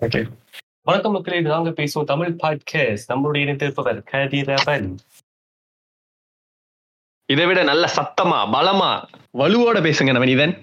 [0.00, 0.20] Okay
[0.82, 4.86] வணக்கம் மக்களே நாங்க பேசுவோம் தமிழ் பாட்காஸ்ட் நம்மளுடைய இணைத்திருப்பவர் கதிரவன்
[7.28, 8.90] இதை விட நல்ல சத்தமா பலமா
[9.38, 10.54] வலுவோட பேசுங்க நவனிதன்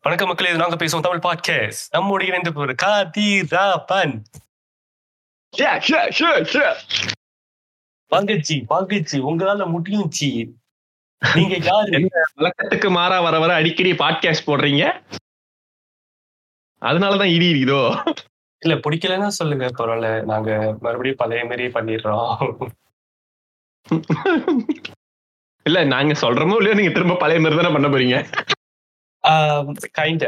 [0.00, 4.14] வணக்கம் மக்களே நாங்க பேசுவோம் தமிழ் பாட்காஸ்ட் நம்முடைய இணைந்திருப்பவர் கதிரவன்
[8.12, 10.28] வாங்கச்சி வாங்கச்சி உங்களால முடியும் சி
[11.22, 11.90] நீங்க யாரு?
[11.92, 14.84] என்ன வழக்கத்துக்கு மாறா வர வர அடிக்கடி பாட்காஸ்ட் போடுறீங்க?
[16.82, 17.80] அதனாலதான் இடி இதோ
[18.62, 20.08] இல்ல பிடிக்கலன்னா சொல்லுங்க பரவாயில்ல.
[20.24, 22.30] நாங்க மறுபடியும் பழைய மாதிரி பண்ணிடுறோம்.
[25.66, 28.18] இல்ல நாங்க சொல்றோமோ இல்லையோ நீங்க திரும்ப பழைய மாதிரி தானே பண்ண போறீங்க?
[29.98, 30.24] கைண்ட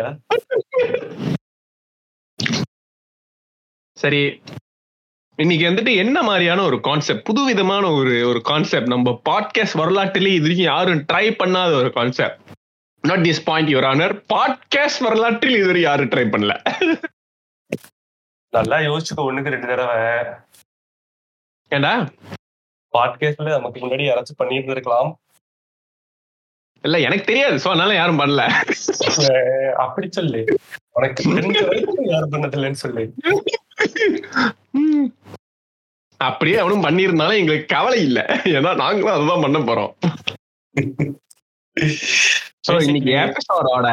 [3.98, 4.22] சரி.
[5.38, 10.70] இன்னைக்கு வந்துட்டு என்ன மாதிரியான ஒரு கான்செப்ட் புதுவிதமான ஒரு ஒரு கான்செப்ட் நம்ம பாட்காஸ்ட் வரலாற்றிலே இது வரைக்கும்
[10.72, 12.40] யாரும் ட்ரை பண்ணாத ஒரு concept
[13.02, 16.78] not this point your honour podcast வரலாற்றில் இதுவரை யாரும் ட்ரை பண்ணல.
[18.50, 20.24] நல்லா யோசிச்சுக்கோ ஒண்ணுக்கு ரெண்டு தடவை.
[21.68, 22.08] ஏண்டா?
[22.98, 25.14] பாட்காஸ்ட்ல நமக்கு முன்னாடி யாராச்சும் பண்ணியிருந்திருக்கலாம்.
[26.82, 28.48] இல்ல எனக்கு தெரியாது சோ அதனால யாரும் பண்ணல.
[29.72, 30.58] அப்படி சொல்லு.
[30.90, 31.22] உனக்கு
[32.00, 33.14] யாரும் பண்ணதில்லைன்னு சொல்லு.
[36.16, 38.24] அப்படியே அவனும் பண்ணியிருந்தாலும் எங்களுக்கு கவலை இல்ல.
[38.44, 39.94] ஏன்னா நாங்களும் அதுதான் பண்ண போறோம்.
[42.64, 43.88] சோ இன்னைக்கு எபிசோடோட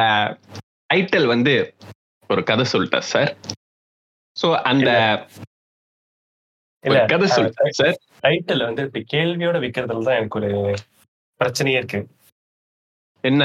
[0.90, 1.54] டைட்டில் வந்து
[2.30, 3.30] ஒரு கதை சொல்லிட்டேன் சார்
[4.36, 4.88] சோ அந்த
[6.84, 6.98] இல்ல.
[7.06, 10.50] கதை சொல்லிட்டேன் சார் டைட்டில் வந்து இப்படி கேள்வியோட வைக்கிறதுல தான் எனக்கு ஒரு
[11.40, 12.00] பிரச்சனையே இருக்கு.
[13.24, 13.42] என்ன?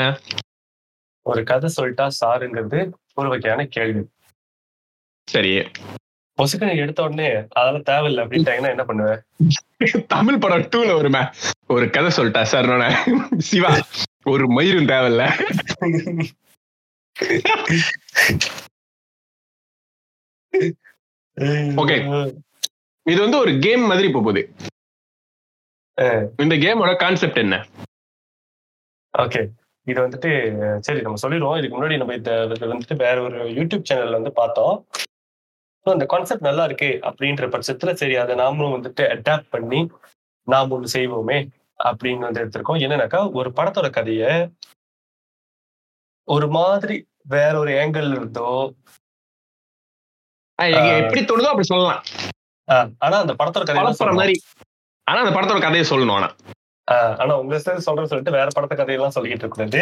[1.25, 2.80] ஒரு கதை சொல்லிட்டா சாருங்கிறது
[3.15, 4.03] ஒரு வகையான கேள்வி.
[5.27, 5.52] சரி.
[6.42, 7.28] பொசுக்கனை எடுத்த உடனே
[7.59, 9.20] அதெல்லாம் தேவையில்லை அப்படின்ட்டாங்கன்னா என்ன பண்ணுவேன்?
[10.16, 11.23] தமிழ் படம் டூல வருமே.
[11.73, 12.72] ஒரு கதை சொல்லிட்டா சார்.
[13.50, 13.72] சிவா.
[14.34, 15.23] ஒரு மயிரும் தேவையில்ல.
[21.81, 22.00] Okay.
[23.11, 24.42] இது வந்து ஒரு கேம் மாதிரி போகுது.
[26.44, 27.55] இந்த கேமோட கான்செப்ட் என்ன?
[29.17, 29.42] ஓகே
[29.92, 30.32] இது வந்துட்டு
[30.88, 31.58] சரி நம்ம சொல்லிடுவோம்.
[31.60, 32.32] இதுக்கு முன்னாடி நம்ம இது
[32.73, 34.77] வந்துட்டு வேற ஒரு யூடியூப் சேனல்ல வந்து பார்த்தோம்.
[35.86, 39.80] அந்த கான்செப்ட் நல்லா இருக்கு அப்படின்ற பட்சத்துல சரி அதை நாமளும் வந்துட்டு அடாப்ட் பண்ணி
[40.48, 41.38] நாம் ஒன்று செய்வோமே
[41.80, 44.23] அப்படின்னு வந்து எடுத்திருக்கோம் என்னன்னாக்கா ஒரு படத்தோட கதைய
[46.27, 46.95] ஒரு மாதிரி
[47.27, 48.49] வேற ஒரு ஏங்கிள் இருந்தோ
[50.99, 52.04] எப்படி தோணுதோ அப்படி சொல்லலாம்
[53.02, 53.64] ஆனா அந்த படத்தோட
[53.99, 54.20] சொல்லணும்.
[54.22, 54.36] மாதிரி
[55.08, 56.30] ஆனா அந்த படத்தோட கதையை சொல்லணும் ஆனா
[57.22, 57.58] ஆனா உங்க
[57.88, 59.82] சொல்றேன்னு சொல்லிட்டு வேற படத்த கதையெல்லாம் சொல்லிட்டு இருக்கிறது.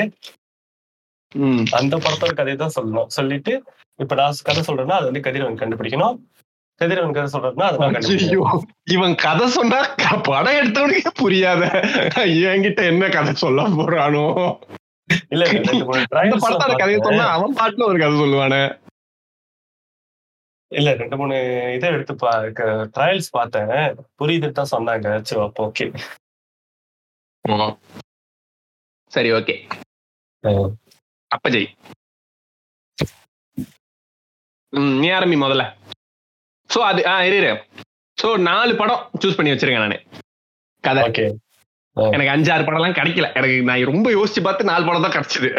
[1.79, 3.09] அந்த படத்தோட கதையை தான் சொல்லணும்.
[3.17, 3.53] சொல்லிட்டு
[3.99, 6.17] இப்ப நான் கதை சொல்றேன்னா அது வந்து கதிரவன் கண்டுபிடிக்கணும்.
[6.81, 8.45] கதிரவன் கதை சொல்றேன்னா அதை நான் கண்டுபிடிக்கணும்.
[8.53, 8.61] ஐயோ,
[8.95, 9.79] இவன் கதை சொன்னா
[10.29, 11.63] படம் எடுத்தவனுக்கே புரியாத.
[12.51, 14.25] என்கிட்ட என்ன கதை சொல்ல போறானோ?
[15.33, 15.43] இல்ல
[16.25, 16.99] இந்த படத்தோட கதையை.
[17.07, 18.61] சொன்னா அவன் பாட்டுல ஒரு கதை சொல்லுவானே.
[20.71, 21.37] இல்ல ரெண்டு மூணு
[21.77, 22.13] இதை எடுத்து
[22.97, 23.73] ட்ரையல்ஸ் பார்த்தேன்.
[24.19, 25.07] புரியுதுன்னு தான் சொன்னாங்க.
[25.29, 25.87] சரி அப்போ ஓகே
[29.11, 29.55] சரி ஓகே
[31.31, 31.69] அப்ப ஜெய்.
[35.01, 35.63] நீ ஆரம்பி முதல்ல.
[36.69, 37.53] சோ அது ஆ இரு
[38.17, 39.97] சோ நாலு படம் சூஸ் பண்ணி வச்சிருக்கேன் நானு.
[40.83, 41.01] கதை.
[41.09, 41.25] ஓகே.
[42.15, 43.27] எனக்கு அஞ்சாறு படம் எல்லாம் கிடைக்கல.
[43.39, 45.49] எனக்கு நான் ரொம்ப யோசிச்சு பார்த்து நாலு படம் தான் கிடைச்சது.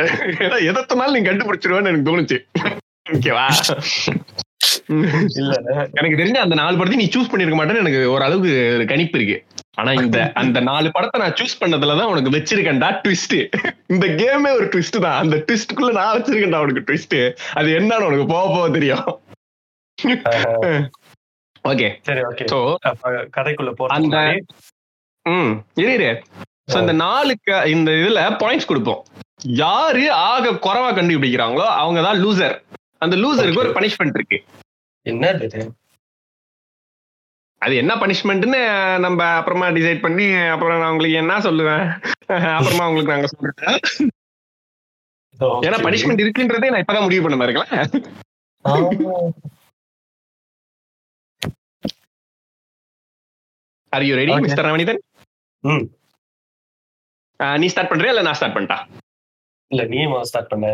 [0.44, 2.38] ஏன்னா எதை சொன்னாலும் நீ கண்டுபிடிச்சிருவேன்னு எனக்கு தோணுச்சு.
[3.14, 3.46] ஓகேவா?
[5.40, 5.52] இல்ல.
[5.98, 8.52] எனக்கு தெரிஞ்ச அந்த நாலு படத்தையும் நீ சூஸ் பண்ணிருக்க மாட்டேன்னு எனக்கு ஓரளவுக்கு
[8.92, 9.38] கணிப்பு இருக்கு.
[9.78, 13.36] ஆனா இந்த அந்த நாலு படத்தை நான் சூஸ் பண்ணதுலதான் உனக்கு வச்சிருக்கேன்டா ட்விஸ்ட்
[13.86, 15.18] இந்த கேமே ஒரு ட்விஸ்ட் தான்.
[15.22, 17.16] அந்த ட்விஸ்டுக்குள்ள நான் வச்சிருக்கேன்டா உனக்கு ட்விஸ்ட்
[17.54, 19.06] அது என்னன்னு உனக்கு போக போக தெரியும்.
[21.64, 22.58] ஓகே சரி ஓகே சோ
[23.36, 24.22] கதைக்குள்ள போறது அந்த-
[25.26, 26.08] ம் இரு இரு.
[26.72, 27.32] சோ இந்த நாலு
[27.74, 29.02] இந்த இதுல பாயிண்ட்ஸ் கொடுப்போம்.
[29.62, 32.56] யாரு ஆக குறைவா கண்டுபிடிக்கிறாங்களோ அவங்க தான் லூசர்
[32.98, 34.38] அந்த லூசருக்கு ஒரு பனிஷ்மெண்ட் இருக்கு.
[35.06, 35.24] என்ன
[37.62, 38.60] அது என்ன பனிஷ்மெண்ட்னு
[39.04, 41.84] நம்ம அப்புறமா டிசைட் பண்ணி அப்புறம் நான் உங்களுக்கு என்ன சொல்லுவேன்
[42.56, 43.78] அப்புறமா உங்களுக்கு நாங்க சொல்றேன்
[45.62, 45.78] ஏன்னா.
[45.84, 47.38] பனிஷ்மெண்ட் இருக்குன்றதே நான் இப்பதான் முடிவு பண்ண
[48.64, 49.14] ஆமா.
[53.92, 54.34] Are you ready.
[54.44, 55.00] Mister Ravanithan
[55.64, 55.84] ம்.
[57.58, 58.78] நீ ஸ்டார்ட் பண்றியா இல்ல நான் ஸ்டார்ட் பண்ணிட்டா
[59.70, 60.00] இல்ல நீ
[60.30, 60.68] ஸ்டார்ட் பண்ண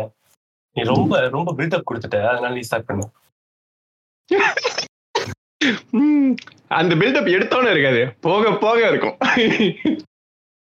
[0.75, 3.05] நீ ரொம்ப ரொம்ப பில்டப் கொடுத்துட்ட அதனால நீ ஸ்டார்ட் பண்ண
[6.79, 8.01] அந்த பில்டப் எடுத்தோன்னு இருக்காது.
[8.25, 9.15] போக போக இருக்கும்.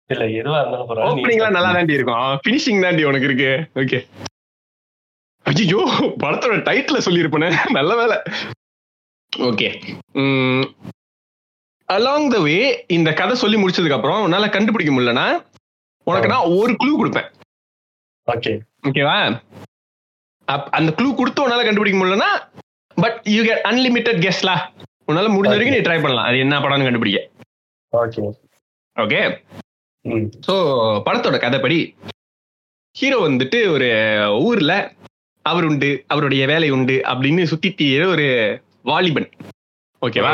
[0.09, 1.71] இல்ல எதுவா இருந்தாலும் ஓப்பனிங்லாம் நல்லா.
[1.77, 2.24] தாண்டி இருக்கும்.
[2.44, 3.51] ஃபினிஷிங் தாண்டி உனக்கு இருக்கு.
[3.81, 4.00] ஓகே
[5.45, 5.81] ஐயோ
[6.24, 7.50] படத்தோட டைட்டில சொல்லியிருப்பேனே.
[7.77, 8.18] நல்ல வேலை.
[9.33, 9.69] ஓகே
[11.89, 12.57] அலாங் த வே
[12.97, 15.27] இந்த கதை சொல்லி முடிச்சதுக்கு அப்புறம் உன்னால கண்டுபிடிக்க முடியலன்னா
[16.07, 17.29] உனக்கு நான் ஒரு க்ளூ கொடுப்பேன்.
[18.27, 18.53] ஓகே
[18.88, 19.18] ஓகேவா
[20.77, 22.31] அந்த க்ளூ கொடுத்து உன்னால கண்டுபிடிக்க முடியலன்னா
[23.01, 24.55] பட் யூ கெட் அன்லிமிட்டெட் கெஸ்ட்லா
[25.09, 26.27] உன்னால முடிஞ்ச வரைக்கும் நீ ட்ரை பண்ணலாம்.
[26.29, 27.21] அது என்ன படம்னு கண்டுபிடிக்க.
[27.93, 28.21] ஓகே
[28.95, 29.21] ஓகே
[30.47, 30.53] ஸோ
[31.07, 31.79] படத்தோட கதைப்படி.
[32.95, 33.89] ஹீரோ வந்துட்டு ஒரு
[34.47, 34.73] ஊர்ல
[35.45, 38.27] அவர் உண்டு அவருடைய வேலை உண்டு அப்படின்னு சுத்தி தீர ஒரு
[38.91, 39.29] வாலிபன்.
[40.01, 40.33] ஓகேவா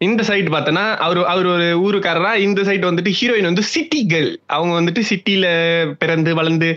[0.00, 4.72] இந்த சைடு பார்த்தோன்னா அவர் அவர் ஒரு ஊருக்காரரா இந்த சைடு வந்துட்டு ஹீரோயின் வந்து சிட்டி கேர்ள் அவங்க
[4.78, 5.46] வந்துட்டு சிட்டில
[6.02, 6.68] பிறந்து வளர்ந்து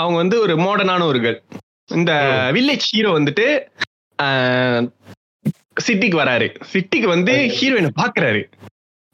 [0.00, 1.40] அவங்க வந்து ஒரு மாடர்னான ஒரு கேர்ள்
[1.98, 2.12] இந்த
[2.56, 3.46] வில்லேஜ் ஹீரோ வந்துட்டு
[5.84, 6.46] சிட்டிக்கு வராரு.
[6.72, 8.42] சிட்டிக்கு வந்து ஹீரோயினை பாக்குறாரு.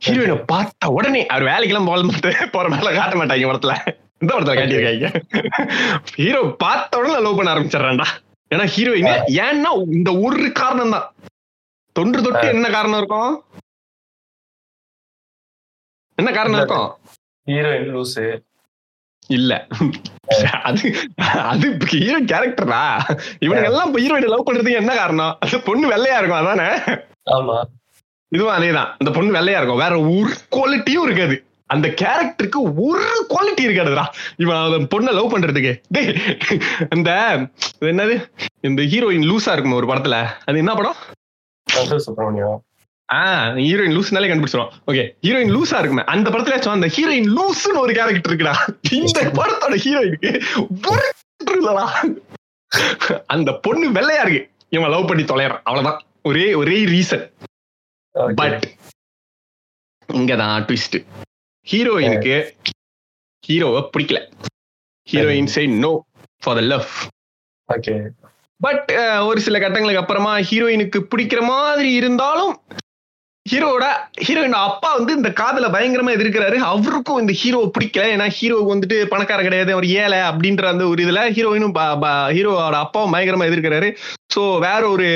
[0.03, 3.75] ஹீரோயினை பார்த்த உடனே அவர் வேலைக்கெல்லாம் மாட்டேன் போற மேல காட்ட மாட்டாங்க படத்துல.
[4.23, 5.09] இந்த படத்துல காட்டியிருக்காங்க.
[6.21, 8.09] ஹீரோ பார்த்த உடனே லவ் பண்ண ஆரம்பிச்சிடறான்டா.
[8.55, 9.09] ஏன்னா ஹீரோயின்
[9.45, 11.07] ஏன்னா இந்த ஒரு காரணம் தான்
[11.97, 13.33] தொன்று தொட்டு என்ன காரணம் இருக்கும்?
[16.19, 16.89] என்ன காரணம் இருக்கும்?
[17.51, 18.27] ஹீரோயின் லூசு.
[19.27, 19.67] இல்ல.
[20.63, 20.95] அது
[21.43, 22.99] அது ஹீரோ கேரக்டரா
[23.41, 25.37] இவனுங்க எல்லாம் ஹீரோயின் லவ் பண்றதுக்கு என்ன காரணம்?
[25.41, 26.77] அது பொண்ணு வெள்ளையா இருக்கும் அதானே?
[27.31, 27.63] ஆமா.
[28.29, 28.91] இதுவும் அதேதான்.
[28.99, 29.77] அந்த பொண்ணு வெள்ளையா இருக்கும்.
[29.77, 31.45] வேற ஒரு குவாலிட்டியும் இருக்காது.
[31.67, 34.05] அந்த கேரக்டருக்கு ஒரு குவாலிட்டி இருக்காதுடா.
[34.37, 35.81] இவன் அந்த பொண்ணை லவ் பண்றதுக்கு.
[35.89, 36.15] டேய்
[36.91, 37.39] அந்த
[37.79, 38.31] இது என்னது?
[38.61, 40.27] இந்த ஹீரோயின் லூசா இருக்கும் ஒரு படத்துல.
[40.45, 40.95] அது என்ன படம்?
[41.75, 42.59] ஆஹ்
[43.13, 46.05] ஹீரோயின் லூஸ்னாலே கண்டுபிடிச்சிடும் ஓகே ஹீரோயின் லூசா இருக்குமே.
[46.15, 48.55] அந்த படத்துல அந்த ஹீரோயின் லூஸ்னு ஒரு கேரக்டர் இருக்குடா.
[48.93, 50.31] இந்த படத்தோட ஹீரோயினுக்கு
[51.57, 51.87] இல்லடா.
[53.27, 54.43] அந்த பொண்ணு வெள்ளையா இருக்கு.
[54.69, 55.63] இவன் லவ் பண்ணி தொலைறான்.
[55.69, 56.01] அவ்வளவுதான்.
[56.23, 57.25] ஒரே ஒரே ரீசன்
[58.35, 58.65] பட்
[60.13, 60.99] இங்கதான் ட்விஸ்ட்
[61.67, 62.37] ஹீரோயினுக்கு
[63.49, 64.21] ஹீரோவை பிடிக்கல.
[65.11, 65.93] Heroine psi no
[66.43, 66.89] for the love
[67.73, 67.95] okay
[68.61, 68.91] but
[69.29, 72.53] ஒரு சில கட்டங்களுக்கு அப்புறமா ஹீரோயினுக்கு பிடிக்கிற மாதிரி இருந்தாலும்
[73.51, 73.85] ஹீரோட
[74.27, 76.57] ஹீரோயின் அப்பா வந்து இந்த காதல பயங்கரமா எதிர்க்கிறாரு.
[76.71, 78.05] அவருக்கும் இந்த ஹீரோவை பிடிக்கல.
[78.15, 79.73] ஏன்னா ஹீரோவுக்கு வந்துட்டு பணக்காரர் கிடையாது.
[79.77, 81.75] அவர் ஏழை அப்படின்ற அந்த ஒரு இதுல ஹீரோயினும்
[82.37, 83.91] ஹீரோவோட அப்பாவும் பயங்கரமா எதிர்க்கிறாரு.
[84.35, 85.09] சோ வேற ஒரு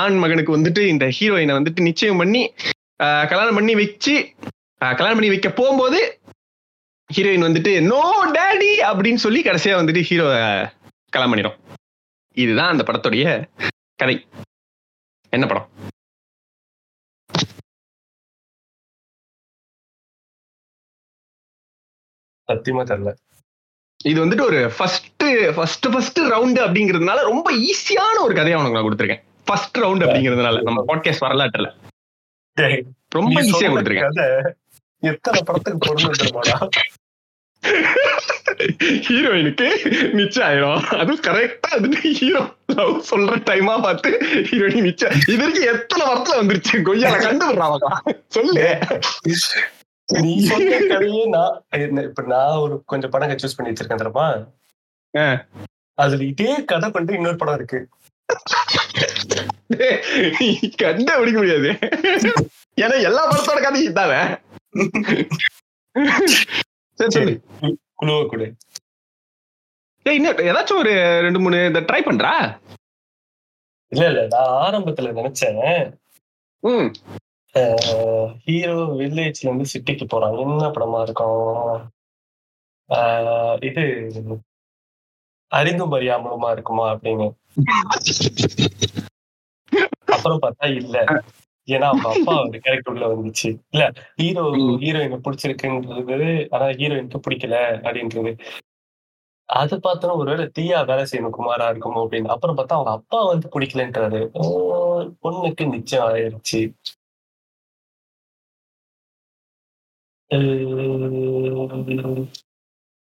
[0.00, 2.42] ஆண் மகனுக்கு வந்துட்டு இந்த ஹீரோயினை வந்துட்டு நிச்சயம் பண்ணி
[3.30, 4.14] கல்யாணம் பண்ணி வச்சு
[4.78, 6.00] கல்யாணம் பண்ணி வைக்க போகும்போது
[7.10, 8.02] ஹீரோயின் வந்துட்டு நோ
[8.36, 10.28] டேடி அப்படின்னு சொல்லி கடைசியா வந்துட்டு ஹீரோ
[11.14, 11.58] கல்யாணம் பண்ணிடும்.
[12.36, 13.24] இதுதான் அந்த படத்துடைய
[14.00, 14.16] கதை.
[15.32, 15.68] என்ன படம்?
[22.52, 23.12] சத்தியமா தெரியல.
[24.04, 29.22] இது வந்துட்டு ஒரு ஃபர்ஸ்ட் ஃபர்ஸ்ட் ஃபர்ஸ்ட் ரவுண்ட் அப்படிங்கிறதுனால ரொம்ப ஈஸியான ஒரு கதையை உனக்கு நான் கொடுத்துருக்கேன்.
[29.44, 30.62] ஃபர்ஸ்ட் ரவுண்ட் அப்படிங்கிறதுனால.
[30.62, 31.68] நம்ம பாட்காஸ்ட் வரலாற்றுல
[33.08, 34.52] ரொம்ப ஈஸியா கொடுத்துருக்கேன்.
[35.02, 36.70] எத்தனை படத்துக்கு பொருள்
[39.06, 39.66] ஹீரோயினுக்கு
[40.12, 40.82] நிச்சயம் ஆயிரும்.
[40.96, 44.10] அதுவும் கரெக்டா வந்துட்டு ஹீரோ லவ் சொல்ற டைமா பார்த்து
[44.50, 46.74] ஹீரோயின் நிச்சயம் இது வரைக்கும் எத்தனை வருஷத்துல வந்துருச்சு?
[46.88, 48.78] கொய்யால கண்டுபிடுறாங்க சொல்லு.
[50.08, 51.54] நீ சொன்ன கதையே நான்
[52.08, 54.26] இப்ப நான் ஒரு கொஞ்சம் படம் சூஸ் பண்ணி வச்சிருக்கேன் தெரியுமா.
[55.98, 57.80] அதுல இதே கதை கொண்டு இன்னொரு படம் இருக்கு.
[60.82, 61.70] கண்டே பிடிக்க முடியாது.
[62.82, 64.20] ஏன்னா எல்லா படத்தோட கதையும் இதானே.
[66.98, 67.34] சரி சரி
[68.00, 68.46] குழுவை கொடு.
[70.06, 70.92] ஏய் இன்னும் ஏதாச்சும் ஒரு
[71.26, 72.32] ரெண்டு மூணு இந்த ட்ரை பண்றா?
[73.92, 75.60] இல்ல இல்ல நான் ஆரம்பத்துல நினைச்சேன்.
[78.44, 81.90] ஹீரோ வில்லேஜ்ல இருந்து சிட்டிக்கு போறான் என்ன படமா இருக்கும்?
[82.90, 83.84] ஆஹ் இது
[85.52, 87.26] அறிந்தும் அறியாமலுமா இருக்குமா அப்படின்னு.
[90.06, 91.04] அப்புறம் பார்த்தா இல்ல.
[91.68, 93.48] ஏன்னா அவங்க அப்பா ஒரு கேரக்டர் உள்ள வந்துச்சு.
[93.70, 93.84] இல்ல
[94.16, 95.22] ஹீரோ ம்.
[95.26, 97.56] பிடிச்சிருக்குன்றது ஆனா ஹீரோயினுக்கு பிடிக்கல
[97.86, 98.32] அப்படின்றது.
[99.48, 102.26] அது பார்த்தோன்னா ஒருவேளை தீயா வேலை செய்யணும் குமாரா இருக்குமோ அப்படின்னு.
[102.26, 104.20] அப்புறம் பார்த்தா அவங்க அப்பா வந்து பிடிக்கலன்றாரு.
[104.32, 104.44] ஓ,
[105.22, 106.60] பொண்ணுக்கு நிச்சயம் ஆயிருச்சு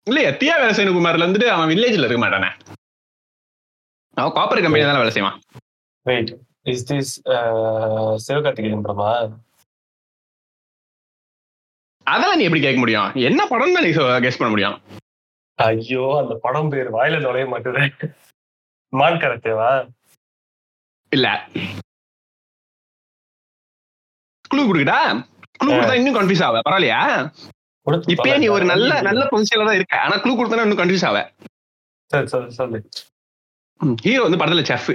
[0.07, 2.49] இல்லையா தியா வேலை செய்யணும் குமார்ல வந்துட்டு அவன் வில்லேஜ்ல இருக்க மாட்டானே.
[4.17, 5.37] அவன் காப்பர் கம்பெனி தானே வேலை செய்வான்.
[6.05, 6.31] வெயிட்
[6.73, 7.13] இஸ் திஸ்
[8.25, 9.09] சிவகார்த்திகேயன் படமா?
[12.07, 13.09] அதெல்லாம் நீ எப்படி கேட்க முடியும்?
[13.29, 13.91] என்ன படம் தான் நீ
[14.25, 14.77] கெஸ் பண்ண முடியும்.
[15.59, 17.83] ஐயோ அந்த படம் பேர் வாயில நுழைய மாட்டுது.
[18.93, 19.71] மான் கரத்தேவா?
[21.11, 21.27] இல்ல.
[24.51, 24.99] குழு கொடுக்கடா
[25.59, 26.59] குழு கொடுத்தா இன்னும் கன்ஃபியூஸ் ஆவ.
[26.67, 27.01] பரவாயில்லையா?
[28.13, 29.95] இப்பயே நீ ஒரு நல்ல நல்ல பொசிஷன்ல தான் இருக்க.
[30.05, 31.19] ஆனா குழு கொடுத்தா இன்னும் கன்ஃபியூஸ் ஆவ.
[34.05, 34.91] ஹீரோ வந்து படத்துல செஃப்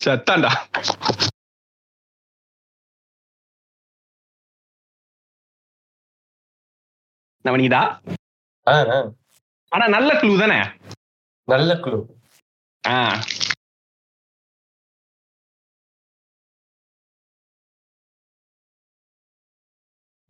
[0.00, 0.50] சத்தாண்டா
[7.44, 7.82] நவனிதா
[9.72, 10.58] ஆனா நல்ல க்ளூ தானே?
[11.48, 11.98] நல்ல குழு
[12.84, 12.98] ஆ.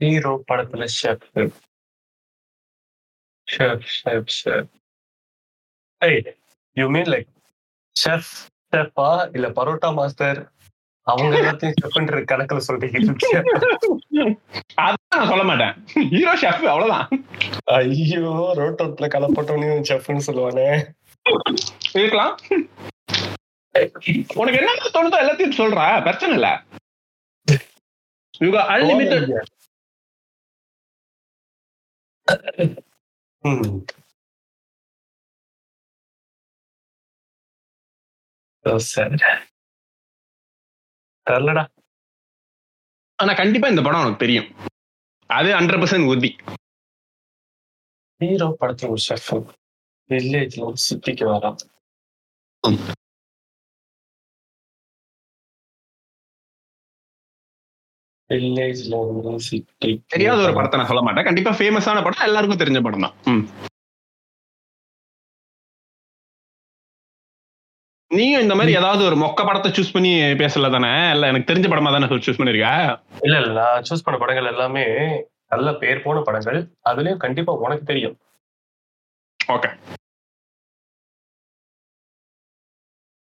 [0.01, 1.27] ஹீரோ படத்துல ஷெஃப்
[3.49, 4.73] ஷெஃப் ஷெஃப் ஷெஃப்
[6.03, 6.21] ஏய்
[6.77, 7.31] யூ மீன் லைக்
[7.97, 8.31] ஷெஃப்
[8.73, 10.39] ஷெஃபா இல்ல பரோட்டா மாஸ்டர்?
[11.07, 12.99] அவங்க எல்லாத்தையும் ஷெஃப்ன்ற கணக்குல சொல்றீங்க.
[14.85, 15.75] அதான் நான் சொல்ல மாட்டேன்.
[16.13, 17.07] ஹீரோ ஷெஃப் அவ்வளவுதான்.
[17.77, 20.67] ஐயோ ரோட்டோட்ல கலப்பட்டவனையும் ஷெஃப்னு சொல்லுவானே.
[22.01, 22.35] இருக்கலாம்.
[24.41, 25.81] உனக்கு என்ன தோணுதோ எல்லாத்தையும் சொல்ற.
[26.07, 26.51] பிரச்சனை இல்ல.
[28.45, 29.31] You unlimited
[38.65, 39.13] So sad.
[41.27, 41.65] தெரியலடா
[43.23, 44.49] ஆனா கண்டிப்பா இந்த படம் உனக்கு தெரியும்.
[45.31, 46.31] அது ஹண்ட்ரட் பர்சன்ட் உறுதி.
[48.21, 49.31] ஹீரோ படத்துல ஒரு ஷெஃப்
[50.11, 51.59] வில்லேஜ்ல சிட்டிக்கு வரான்.
[60.13, 61.27] தெரியாத ஒரு படத்தை நான் சொல்ல மாட்டேன்.
[61.29, 63.17] கண்டிப்பா ஃபேமஸான படம் எல்லாருக்கும் தெரிஞ்ச படம் தான்.
[68.11, 70.11] நீயும் இந்த மாதிரி ஏதாவது ஒரு மொக்க படத்தை சூஸ் பண்ணி
[70.43, 70.91] பேசல தானே?
[71.15, 72.69] இல்ல எனக்கு தெரிஞ்ச படமா தானே சூஸ் பண்ணிருக்க
[73.27, 74.85] இல்ல இல்ல நான் சூஸ் பண்ண படங்கள் எல்லாமே
[75.55, 76.61] நல்ல பேர் போன படங்கள்.
[76.91, 78.17] அதுலயும் கண்டிப்பா உனக்கு தெரியும்.
[79.55, 79.71] ஓகே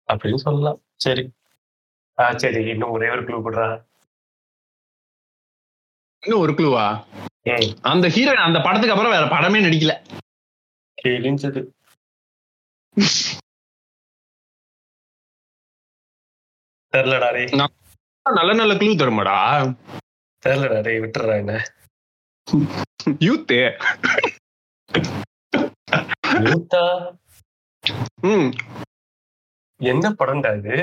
[0.08, 0.78] அப்படின்னு சொல்லலாம்.
[1.04, 1.24] சரி.
[2.18, 3.68] ஆ சரி இன்னும் ஒரே ஒரு க்ளூ கொடுறா.
[6.24, 6.84] இன்னும் ஒரு க்ளூவா
[7.48, 7.70] ம்.
[7.84, 9.94] அந்த ஹீரோ அந்த படத்துக்கு அப்புறம் வேற படமே நடிக்கல.
[10.98, 11.60] கிழிஞ்சது
[16.92, 17.44] தெரியலடா ரே
[18.26, 19.36] நல்ல நல்ல க்ளூ தருமாடா.
[20.42, 21.54] தெரியலடா ரே விட்டுறா என்ன.
[23.26, 23.58] யூத்து
[26.44, 26.82] யூத்தா
[28.28, 28.48] ம்.
[29.80, 30.76] என்ன படம்டா இது?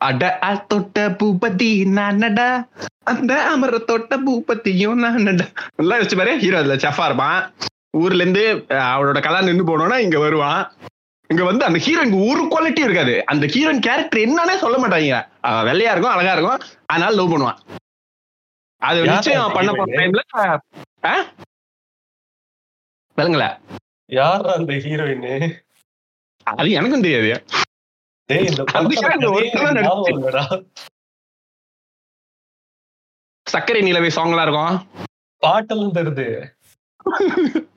[0.00, 0.24] அட
[0.70, 2.48] தொட்ட பூபதி நானடா.
[3.04, 5.46] அந்த அமர தொட்ட பூபதியும் நானடா.
[5.76, 7.38] நல்லா வச்சு பாரு ஹீரோ அதுல செஃபா இருப்பான்.
[8.00, 8.42] ஊர்ல இருந்து
[8.74, 10.62] அஹ், அவளோட கல்யாணம் நின்று போனோம்னா இங்க வருவான்.
[11.30, 13.14] இங்க வந்து அந்த ஹீரோயினுக்கு ஒரு குவாலிட்டி இருக்காது.
[13.26, 15.16] அந்த ஹீரோயின் கேரக்டர் என்னன்னே சொல்ல மாட்டாங்க.
[15.68, 16.60] வெள்ளையா இருக்கும் அழகா இருக்கும்.
[16.86, 17.60] அதனால லவ் பண்ணுவான்.
[18.82, 19.88] அது நிச்சயம் பண்ண போற?
[19.98, 20.22] டைம்ல
[23.18, 23.44] விளங்கல.
[24.10, 25.28] யார் அந்த ஹீரோயின்
[26.46, 27.30] அது எனக்கும் தெரியாது.
[28.26, 28.64] டேய் இந்த.
[33.48, 35.06] சர்க்கரை நிலவை சாங்லாம் இருக்கும்.
[35.40, 36.54] பாட்டெல்லாம் தருது.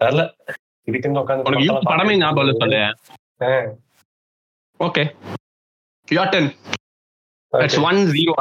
[0.00, 0.34] தெரியல
[0.86, 2.96] இதுக்குன்னு உட்காந்து படமே ஞாபகம் இல்ல சொல்லு.
[4.78, 5.16] Okay
[7.52, 8.34] your ten it's one zero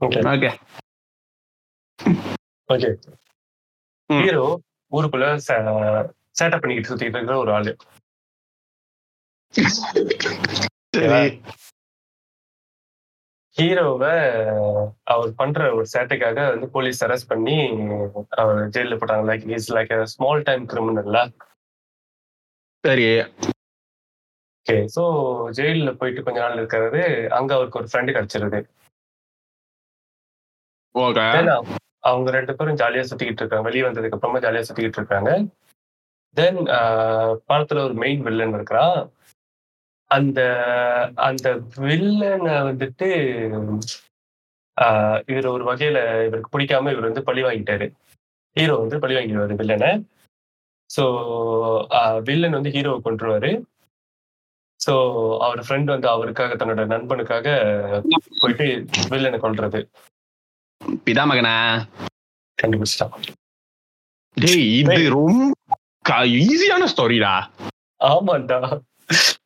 [0.00, 0.50] okay okay
[2.68, 2.90] okay
[4.10, 4.22] ம்.
[4.22, 4.44] ஹீரோ
[4.92, 5.26] ஊருக்குள்ள
[6.36, 7.72] சேட்டப் பண்ணிக்கிட்டு சுத்திட்டு இருக்கிற ஒரு ஆளு.
[13.56, 14.12] ஹீரோவை
[15.04, 17.56] அவர் பண்ற ஒரு சேட்டைக்காக வந்து போலீஸ் அரெஸ்ட் பண்ணி
[18.36, 21.18] அவர் ஜெயில போட்டாங்க like is like small time கிரிமினல்ல
[22.84, 23.06] சரி.
[24.66, 25.02] ஓகே ஸோ
[25.56, 27.00] ஜெயில்ல போயிட்டு கொஞ்ச நாள் இருக்கிறது
[27.38, 28.58] அங்க அவருக்கு ஒரு ஃப்ரெண்டு கிடைச்சிருது.
[32.10, 33.66] அவங்க ரெண்டு பேரும் ஜாலியா சுத்திக்கிட்டு இருக்காங்க.
[33.68, 35.30] வெளியே வந்ததுக்கு அப்புறமா ஜாலியா சுத்திக்கிட்டு இருக்காங்க.
[36.36, 36.60] தென்
[37.50, 38.96] படத்துல ஒரு மெயின் வில்லன் இருக்கிறான்
[40.10, 40.40] அந்த
[41.28, 41.48] அந்த
[41.88, 43.08] வில்லனை வந்துட்டு
[45.30, 47.86] இவர் ஒரு வகையில இவருக்கு பிடிக்காம இவர் வந்து பழி வாங்கிட்டாரு.
[48.56, 49.92] ஹீரோ வந்து பழி வாங்கிடுவாரு வில்லனை
[50.90, 51.04] ஸோ
[52.28, 53.52] வில்லன் வந்து ஹீரோவை கொண்டுருவாரு
[54.82, 54.92] ஸோ
[55.44, 57.46] அவர் ஃப்ரெண்ட் வந்து அவருக்காக தன்னோட நண்பனுக்காக
[58.40, 58.66] போயிட்டு
[59.12, 59.80] வில்லனை கொல்றது.
[61.04, 61.54] பிதா மகனா?
[62.58, 63.14] கண்டுபிடிச்சிட்டான்
[64.36, 65.50] டேய் இது ரொம்ப
[66.42, 67.34] ஈஸியான ஸ்டோரிடா
[68.00, 68.58] ஆமாண்டா.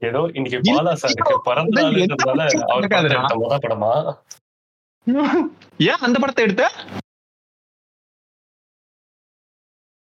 [0.08, 2.86] ஏதோ இன்னைக்கு பாலா சாருக்கு பிறந்த நாளுன்றதால அவர்.
[3.10, 3.92] எடுத்த முத படமா
[5.86, 6.64] ஏன் அந்த படத்தை எடுத்த?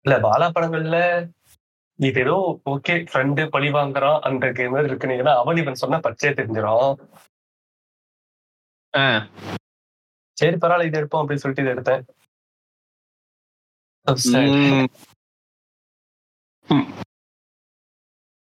[0.05, 0.97] இல்ல பாலா படங்கள்ல
[2.07, 2.35] இது ஏதோ
[2.71, 6.95] ஓகே ஃப்ரெண்டு பழி வாங்குறான் அந்த மாதிரி இருக்குனீங்கன்னா அவன் இவன் சொன்னா பச்சையே தெரிஞ்சிடும்.
[10.37, 12.03] சரி பரவாயில்ல இது எடுப்போம் அப்படின்னு சொல்லிட்டு இதை எடுத்தேன்.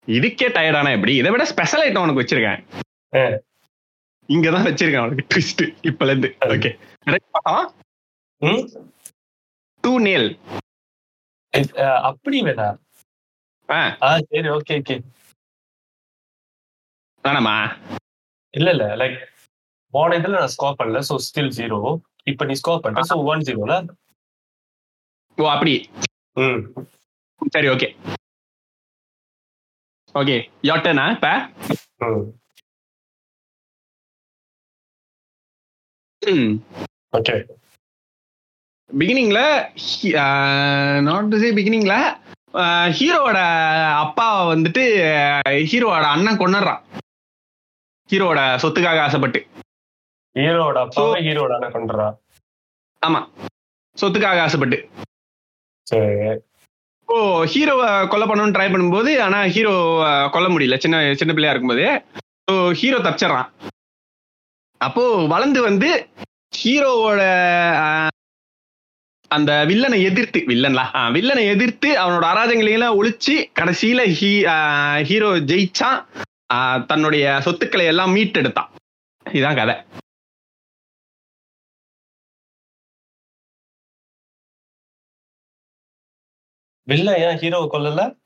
[0.08, 1.12] இதுக்கே டயர்டானா எப்படி?
[1.20, 2.62] இதை விட ஸ்பெஷல் ஐட்டம் உனக்கு வச்சிருக்கேன்.
[4.28, 6.70] இங்கதான் வச்சிருக்கேன் உனக்கு ட்விஸ்ட் இப்பல இருந்து ஓகே?
[9.84, 10.28] டூ நேல்
[12.10, 12.68] அப்படி வேணா
[13.68, 13.78] ஆ.
[14.26, 14.96] சரி ஓகே ஓகே
[17.24, 17.54] வேணாமா
[18.54, 19.18] இல்ல இல்ல லைக்
[19.94, 21.78] போன இதுல நான் ஸ்கோர் பண்ணல சோ ஸ்டில் ஜீரோ
[22.26, 23.74] இப்ப நீ ஸ்கோர் பண்ணிட்ட சோ ஒன் ஜீரோல
[25.38, 25.74] ஓ அப்படி.
[26.36, 26.60] ம்.
[27.52, 27.88] சரி ஓகே
[30.14, 30.36] ஓகே
[30.68, 31.28] யோட்டனா இப்ப?
[36.22, 36.52] ம்.
[37.12, 37.34] ஓகே
[38.90, 39.40] பிகினிங்ல
[41.06, 41.94] நாட் டு சே பிகினிங்ல
[42.98, 43.38] ஹீரோவோட
[44.04, 44.82] அப்பா வந்துட்டு
[45.70, 46.82] ஹீரோவோட அண்ணன் கொண்டுறான்
[48.10, 49.40] ஹீரோவோட சொத்துக்காக ஆசைப்பட்டு.
[50.36, 52.06] ஹீரோட அப்பாவை ஹீரோட அண்ணன் கொண்டுறா
[53.02, 53.20] ஆமா.
[53.96, 54.78] சொத்துக்காக ஆசைப்பட்டு.
[57.08, 57.16] ஓ
[57.52, 59.74] ஹீரோவை கொலை பண்ணணும்னு ட்ரை பண்ணும்போது ஆனா ஹீரோ
[60.34, 60.76] கொல்ல முடியல.
[60.84, 61.86] சின்ன சின்ன பிள்ளையா இருக்கும்போது.
[62.48, 63.50] ஸோ ஹீரோ தப்பிச்சிடறான்.
[64.80, 65.90] அப்போ வளர்ந்து வந்து
[66.60, 67.22] ஹீரோவோட
[69.28, 70.84] அந்த வில்லனை எதிர்த்து வில்லன்லா?
[70.94, 78.70] ஆ, வில்லனை எதிர்த்து அவனோட அராஜகங்களையெல்லாம் ஒழிச்சு கடைசியில ஹீ ஹீரோ ஜெயிச்சான் தன்னுடைய சொத்துக்களை எல்லாம் மீட்டெடுத்தான்.
[79.24, 80.02] இதான் கதை.
[86.88, 88.16] வில்ல ஏன் ஹீரோவை கொல்லல?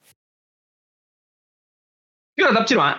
[2.34, 2.98] ஹீரோ தப்பிச்சிருவான்.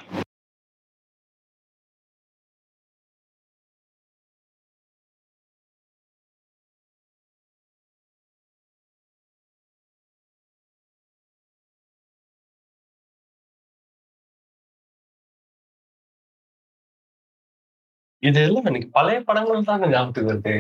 [18.28, 20.56] இது எல்லாம் எனக்கு பழைய படங்கள் தான் ஞாபகத்துக்கு வருது.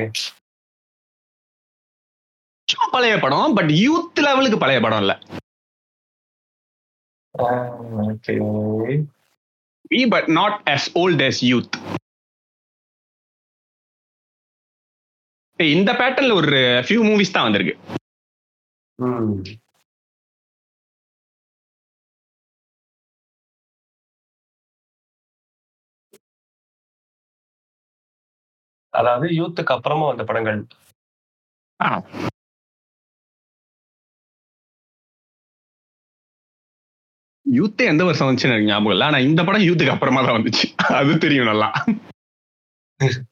[2.93, 5.13] பழைய படம் பட் யூத் லெவலுக்கு பழைய படம் இல்ல.
[9.91, 11.75] We but not as old as youth
[15.59, 17.75] இந்த பேட்டர்ன்ல ஒரு ஃபியூ மூவிஸ் தான் வந்திருக்கு.
[28.93, 30.67] அதாவது யூத்துக்கு அப்புறமா வந்த படங்கள்.
[37.45, 39.05] யூத்தே எந்த வருஷம் வந்துச்சுன்னு எனக்கு ஞாபகம் இல்ல.
[39.05, 40.75] ஆனா இந்த படம் யூத்துக்கு அப்புறமா தான் வந்துச்சு.
[40.93, 41.85] அது தெரியும் நல்லா.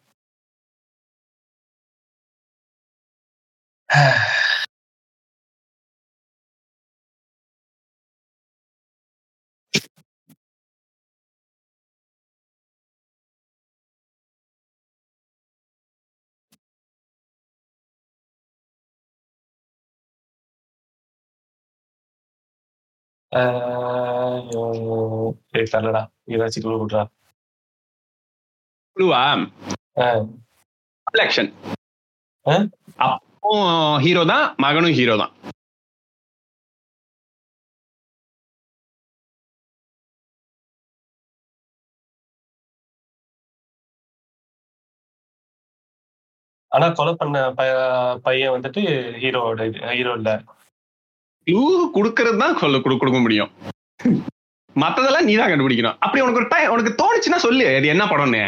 [25.71, 27.03] தரலடா ஏதாச்சும் குழு விட்றா
[28.97, 29.21] குழுவா
[31.25, 31.49] ஆக்ஷன்
[32.45, 32.53] ஆ?
[33.05, 33.51] அப்போ
[33.99, 35.33] ஹீரோ தான் மகனும் ஹீரோ தான்.
[46.71, 47.37] ஆனா கொலை பண்ண
[48.17, 48.81] பையன் வந்துட்டு
[49.21, 49.61] ஹீரோவோட
[49.91, 50.31] ஹீரோ இல்ல.
[51.47, 53.51] க்ளூ கொடுக்கறது தான் சொல்ல கொடு- கொடுக்க முடியும்.
[54.75, 55.97] மத்ததெல்லாம் நீ தான் கண்டுபிடிக்கணும்.
[55.99, 58.43] அப்படி உனக்கு ஒரு டைம் உனக்கு தோணுச்சுன்னா சொல்லு அது என்ன படம்னு.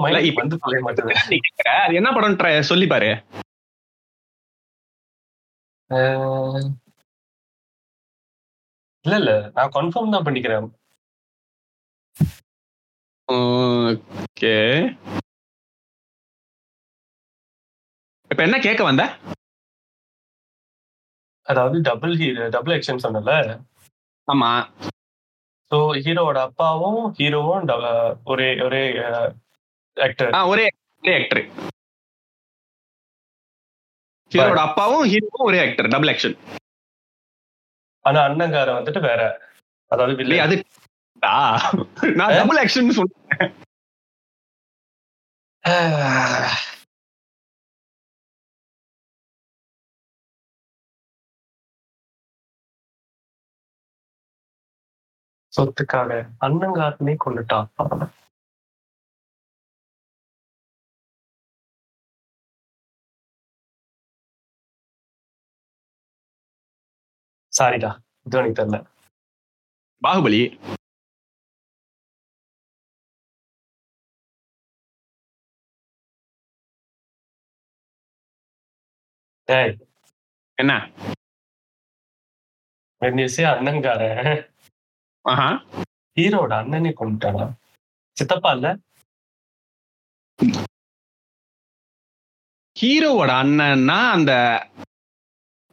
[0.00, 0.58] மைண்ட் இப்ப- வந்து
[1.28, 3.10] நீ கேக்குற, அது என்ன படம் சொல்லி பாரு.
[9.06, 10.68] இல்ல இல்ல நான் கன்ஃபார்ம் தான் பண்ணிக்கிறேன்.
[13.32, 14.58] ஓகே.
[18.30, 19.18] இப்ப என்ன கேட்க வந்த?
[21.50, 23.34] அதாவது டபுள் ஹீரோ டபுள் ஆக்ஷன் சொன்னல
[24.28, 24.50] ஆமா.
[25.70, 27.68] ஸோ ஹீரோவோட அப்பாவும் ஹீரோவும்
[28.24, 28.82] ஒரே ஒரே
[29.96, 30.66] ஆக்டர் ஒரே
[31.02, 31.42] ஒரே ஆக்டர்
[34.32, 36.36] ஹீரோட அப்பாவும் ஹீரோவும் ஒரே ஆக்டர் டபுள் ஆக்ஷன்
[38.04, 39.22] ஆனா அண்ணங்கார வந்துட்டு வேற.
[39.90, 40.56] அதாவது வில்லன் அது
[42.18, 43.50] நான் டபுள் ஆக்ஷன் சொன்னேன்.
[55.52, 56.10] சொத்துக்காக
[56.46, 57.68] அண்ணங்காரனே கொண்டுட்டான்.
[67.52, 67.90] சாரிடா
[68.26, 68.78] இது எனக்கு தெரியல.
[70.02, 70.42] பாகுபலி.
[80.58, 80.72] என்ன?
[83.34, 84.28] Say அண்ணங்காரன்
[86.16, 87.46] ஹீரோட அண்ணனே கொண்டுட்டானா?
[88.16, 88.68] சித்தப்பா இல்ல?
[92.76, 94.32] ஹீரோவோட அண்ணன்னா அந்த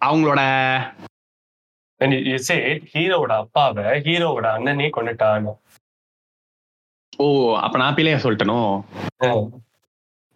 [0.01, 0.41] அவங்களோட
[2.93, 5.47] ஹீரோவோட அப்பாவை ஹீரோவோட அண்ணனே கொண்டுட்டான்
[7.19, 7.25] ஓ
[7.65, 8.59] அப்ப நான் பிள்ளைய சொல்லிட்டனோ?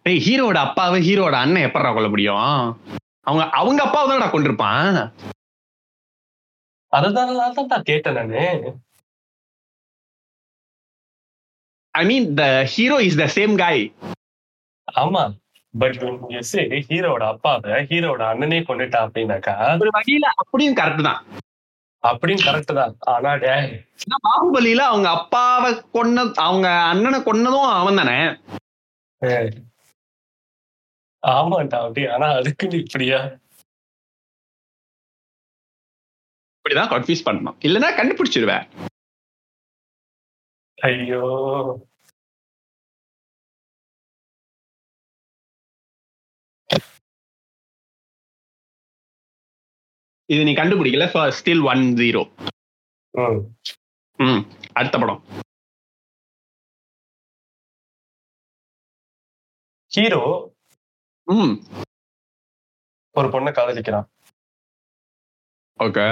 [0.06, 2.40] டேய் ஹீரோவோட அப்பாவை ஹீரோவோட அண்ணன் எப்படா கொல்ல முடியும்?
[3.26, 4.88] அவங்க அவங்க அப்பாவை தான் நான் கொண்டிருப்பான்
[6.92, 7.36] அததான்
[7.72, 8.40] தான் கேட்டேன் நானு.
[11.94, 13.84] I mean the hero is the same guy
[14.88, 15.22] ஆமா.
[15.74, 15.98] பட்
[16.88, 21.22] ஹீரோட அப்பாவை ஹீரோட அண்ணனே கொண்டுட்டா அப்படின்னாக்கா ஒரு வகையில அப்படியும் கரெக்ட் தான்.
[22.04, 22.94] அப்படின்னு கரெக்ட் தான்.
[23.14, 28.16] ஆனா ஏன்னா பாகுபலியில அவங்க அப்பாவை கொன்ன அவங்க அண்ணனை கொன்னதும் அவன் தானே.
[31.22, 33.20] ஆமாண்டா அப்படி ஆனா அதுக்குன்னு இப்படியா?
[36.58, 37.58] இப்படிதான் கன்ஃபியூஸ் பண்ணணும்.
[37.66, 38.64] இல்லைன்னா கண்டுபிடிச்சிருவேன்.
[40.82, 41.20] ஐயோ.
[50.32, 51.04] இது நீ கண்டுபிடிக்கல
[51.38, 52.22] ஸ்டில் ஒன் ஜீரோ
[54.26, 54.42] ம்
[54.74, 55.22] அடுத்த படம்.
[59.92, 60.22] ஹீரோ
[61.24, 61.56] ம்.
[63.18, 64.06] ஒரு பொண்ணை காதலிக்கிறான்.
[65.78, 66.06] ஓகே.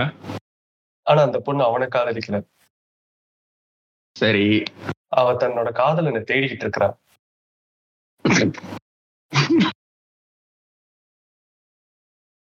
[1.11, 2.39] ஆனா அந்த பொண்ணு அவனை காதலிக்கல.
[4.17, 4.47] சரி.
[5.19, 6.97] அவ தன்னோட காதலனை தேடிக்கிட்டு இருக்கிறான்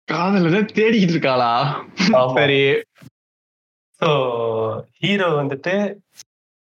[0.08, 1.52] காதல தேடிக்கிட்டு இருக்காளா.
[2.36, 2.60] சரி.
[4.00, 4.08] ஸோ
[5.00, 5.74] ஹீரோ வந்துட்டு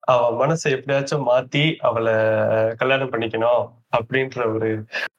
[0.03, 2.13] அவ மனசை எப்படியாச்சும் மாத்தி அவளை
[2.81, 3.63] கல்யாணம் பண்ணிக்கணும்
[3.97, 4.69] அப்படின்ற ஒரு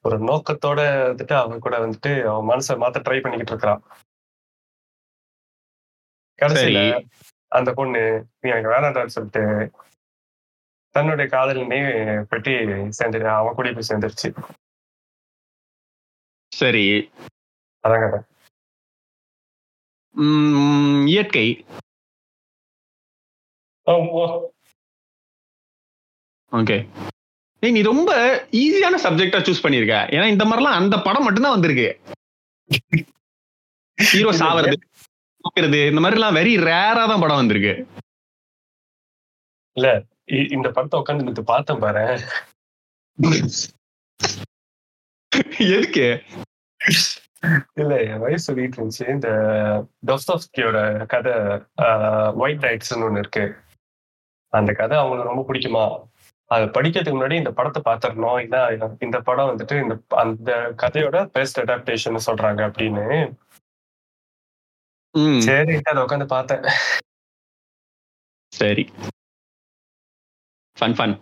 [0.00, 3.82] ஒரு நோக்கத்தோட வந்துட்டு அவ கூட வந்துட்டு அவன் மனசை மாத்த ட்ரை பண்ணிக்கிட்டு இருக்கிறான்
[6.38, 6.80] கடைசியில.
[7.48, 9.70] அந்த பொண்ணு நீ எனக்கு வேணாண்டான்னு சொல்லிட்டு
[10.90, 11.80] தன்னுடைய காதலனே
[12.28, 12.52] பெட்டி
[12.88, 14.28] சேர்ந்து அவன் கூட போய் சேர்ந்துருச்சு.
[16.56, 17.10] சரி.
[20.10, 21.66] ம், இயற்கை.
[26.52, 26.76] ஓகே.
[27.60, 28.10] ஏய் நீ ரொம்ப
[28.50, 32.00] ஈஸியான சப்ஜெக்டா சூஸ் பண்ணிருக்க ஏன்னா இந்த மாதிரிலாம் அந்த படம் மட்டும்தான் வந்திருக்கு.
[33.96, 34.76] ஹீரோ சாவறது.
[35.46, 37.86] தூக்குறது இந்த மாதிரி எல்லாம் வெரி ரேரா தான் படம் வந்திருக்கு.
[40.26, 42.20] இ- இந்த படத்தை உட்காந்து நேத்து பார்த்தேன் பாரு.
[45.58, 46.22] எதுக்கு?
[47.74, 49.28] இல்ல என் வயசு சொல்லிட்டு இருந்துச்சு இந்த
[50.06, 51.32] டொஸ்டாஸ்கியோட கதை
[52.34, 53.56] ஒயிட் ரைட்ஸ்னு ஒண்ணு இருக்கு.
[54.48, 56.14] அந்த கதை அவங்களுக்கு ரொம்ப பிடிக்குமா?
[56.44, 58.46] அதை படிக்கிறதுக்கு முன்னாடி இந்த படத்தை பார்த்துடணும்.
[58.46, 63.32] இதான் இந்த படம் வந்துட்டு இந்த அந்த கதையோட பெஸ்ட் அடாப்டேஷன் சொல்றாங்க அப்படின்னு.
[65.40, 66.64] சரி அதை உட்காந்து பார்த்தேன்
[68.52, 68.84] சரி.
[70.76, 71.14] ஃபன் ஃபன்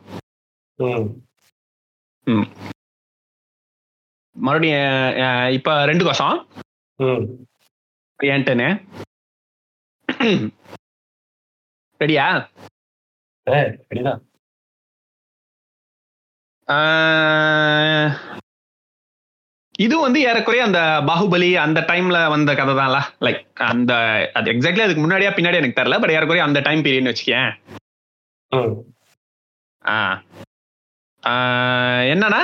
[2.27, 2.47] ம்.
[4.37, 5.17] மறுபடியும்
[5.53, 6.39] இப்ப ரெண்டு கோசம்.
[7.01, 7.25] ம்.
[8.21, 8.69] ஏன்ட்டனு
[12.01, 12.27] ரெடியா?
[16.69, 18.13] ஆஹ்,
[19.79, 23.93] இது வந்து ஏறக்குறைய அந்த பாகுபலி அந்த டைம்ல வந்த கதை தான்ல லைக் அந்த
[24.35, 27.51] அது எக்ஸாக்ட்லி அதுக்கு முன்னாடியா பின்னாடி எனக்கு தெரியல பட் ஏறக்குறைய அந்த டைம் பீரியட்னு வச்சுக்கேன்.
[32.13, 32.43] என்னன்னா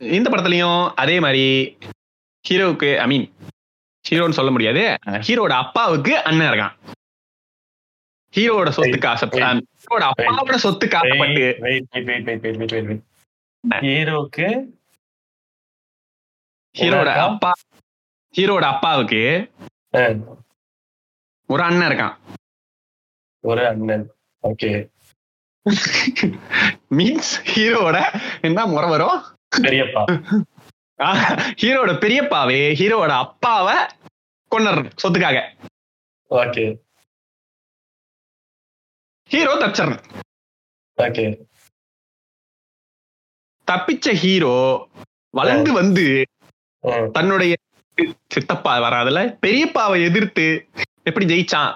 [0.00, 1.44] இந்த படத்துலயும் அதே மாதிரி
[2.44, 3.26] ஹீரோவுக்கு ஐ மீன்
[4.04, 4.84] ஹீரோன்னு சொல்ல முடியாது.
[5.26, 6.76] ஹீரோட அப்பாவுக்கு அண்ணன் இருக்கான்.
[8.34, 11.44] ஹீரோட சொத்துக்கு ஆசைப்பட்டு ஹீரோட அப்பாவோட சொத்துக்கு ஆசைப்பட்டு.
[13.84, 14.46] ஹீரோக்கு
[16.78, 17.16] ஹீரோட?
[17.18, 17.52] அப்பா
[18.36, 19.50] ஹீரோட அப்பாவுக்கு
[21.46, 22.16] ஒரு அண்ணன் இருக்கான்.
[23.40, 24.14] ஒரு அண்ணன்.
[24.42, 24.90] ஓகே.
[26.90, 29.22] மீன்ஸ் ஹீரோட என்ன முறை வரும்?
[29.56, 30.04] பெரியப்பா.
[31.62, 33.76] ஹீரோட பெரியப்பாவே ஹீரோட அப்பாவை
[34.48, 35.38] கொண்டர் சொத்துக்காக.
[36.30, 36.80] ஓகே.
[39.28, 40.04] ஹீரோ தப்பிச்சிடறேன்.
[40.96, 41.44] ஓகே.
[43.66, 44.88] தப்பிச்ச ஹீரோ
[45.30, 46.26] வளர்ந்து வந்து
[47.12, 47.52] தன்னுடைய
[48.30, 50.46] சித்தப்பா வராதுல பெரியப்பாவை எதிர்த்து
[51.02, 51.72] எப்படி ஜெயிச்சான்?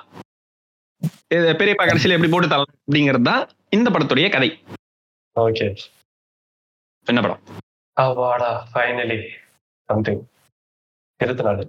[1.61, 4.51] பெரியப்பா கடைசியில எப்படி போட்டு தரலாம் அப்படிங்கிறது தான் இந்த படத்துடைய கதை.
[5.37, 5.67] ஓகே.
[7.07, 7.43] என்ன படம்?
[7.97, 9.19] அவாடா ஃபைனலி
[9.89, 10.23] சம்திங்
[11.21, 11.65] இருபத்தி நாலு.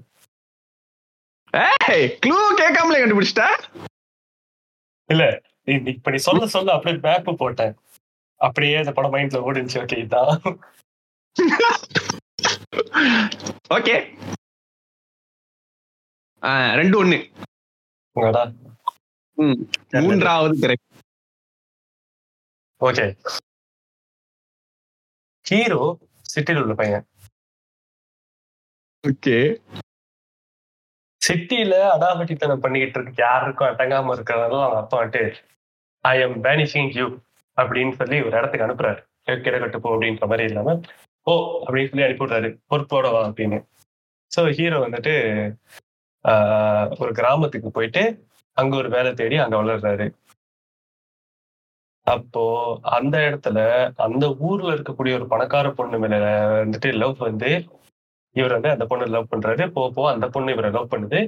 [1.54, 3.46] ஏய் க்ளூ கேட்காமலே கண்டுபிடிச்சிட்ட?
[5.10, 5.24] இல்ல
[5.90, 7.76] இப்ப நீ சொல்ல சொல்ல அப்படியே மேப் போட்டேன்.
[8.42, 10.60] அப்படியே அந்த படம் மைண்ட்ல ஓடிச்சு ஓகே இதான்.
[13.76, 13.96] ஓகே
[16.80, 17.18] ரெண்டு ஒண்ணு.
[20.04, 20.78] மூன்றாவது திரை.
[22.82, 23.06] ஓகே
[25.46, 25.82] ஹீரோ
[26.26, 27.06] சிட்டில உள்ள பையன்.
[29.04, 29.38] ஓகே.
[31.22, 33.22] சிட்டில அடாவட்டித்தனம் பண்ணிக்கிட்டு இருக்கு?
[33.26, 35.24] யாருக்கும் அடங்காம இருக்கிறதால அவங்க அப்பா வந்துட்டு
[36.06, 37.08] ஐ எம் பேனிஷிங் யூ
[37.58, 39.00] அப்படின்னு சொல்லி ஒரு இடத்துக்கு அனுப்புறாரு.
[39.46, 40.76] கிடக்கட்டு போ அப்படின்ற மாதிரி இல்லாம
[41.28, 41.34] ஓ
[41.66, 43.60] அப்படின்னு சொல்லி அனுப்பிவிடுறாரு பொறுப்போட வா அப்படின்னு.
[44.32, 45.14] ஸோ ஹீரோ வந்துட்டு
[46.26, 48.02] ஆஹ், ஒரு கிராமத்துக்கு போயிட்டு
[48.58, 50.06] அங்க ஒரு வேலை தேடி அங்க வளர்றாரு.
[52.08, 52.44] அப்போ
[52.92, 53.60] அந்த இடத்துல
[53.98, 56.18] அந்த ஊர்ல இருக்கக்கூடிய ஒரு பணக்கார பொண்ணு மேல
[56.58, 57.50] வந்துட்டு லவ் வந்து
[58.36, 59.64] இவர் வந்து அந்த பொண்ணு லவ் பண்றாரு.
[59.72, 61.20] போக போக அந்த பொண்ணு இவரை லவ் பண்ணுது.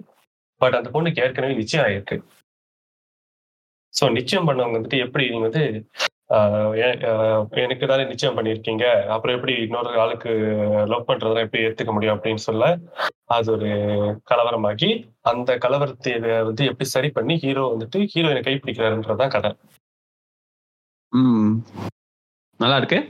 [0.61, 2.17] பட் அந்த பொண்ணுக்கு ஏற்கனவே நிச்சயம் ஆயிருக்கு.
[3.93, 5.63] சோ நிச்சயம் பண்ணவங்க வந்துட்டு எப்படி நீங்க வந்து
[6.29, 9.07] எனக்கு தானே நிச்சயம் பண்ணியிருக்கீங்க.
[9.07, 10.29] அப்புறம் எப்படி இன்னொரு ஆளுக்கு
[10.87, 12.77] லவ் பண்றதெல்லாம் எப்படி ஏத்துக்க முடியும் அப்படின்னு சொல்ல
[13.25, 13.65] அது ஒரு
[14.29, 19.57] கலவரமாகி அந்த கலவரத்தை வந்து எப்படி சரி பண்ணி ஹீரோ வந்துட்டு ஹீரோயினை கைப்பிடிக்கிறாருன்றதுதான் கதை.
[21.09, 21.55] ம்.
[22.57, 23.09] நல்லா இருக்கு.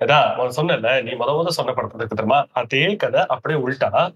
[0.00, 2.46] அதான் சொன்னேன்ல நீ முத முத சொன்ன படத்துக்கு தெரியுமா?
[2.52, 4.14] அதே கதை அப்படியே உள்டா.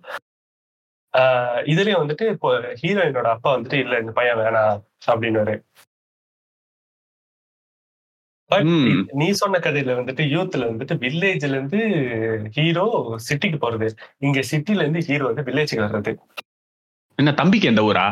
[1.12, 5.62] ஆஹ் இதுலயும் வந்துட்டு இப்போ ஹீரோயினோட அப்பா வந்துட்டு இல்ல இந்த பையன் வேணாம் அப்படின்னு
[8.55, 8.71] பட்.
[9.21, 11.81] நீ சொன்ன கதையில வந்துட்டு யூத்ல வந்துட்டு வில்லேஜ்ல இருந்து
[12.57, 12.87] ஹீரோ
[13.29, 13.88] சிட்டிக்கு போறது.
[14.27, 16.14] இங்க சிட்டில இருந்து ஹீரோ வந்து வில்லேஜுக்கு வர்றது.
[17.19, 18.07] என்ன தம்பிக்கு எந்த ஊரா?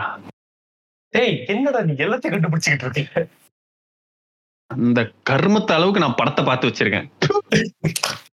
[1.14, 3.24] டேய் என்னடா நீ எல்லாத்தையும் கண்டுபிடிச்சிக்கிட்டு இருக்கீங்க
[4.70, 7.08] அந்த கர்மத்த அளவுக்கு நான் படத்தை பார்த்து வச்சிருக்கேன்.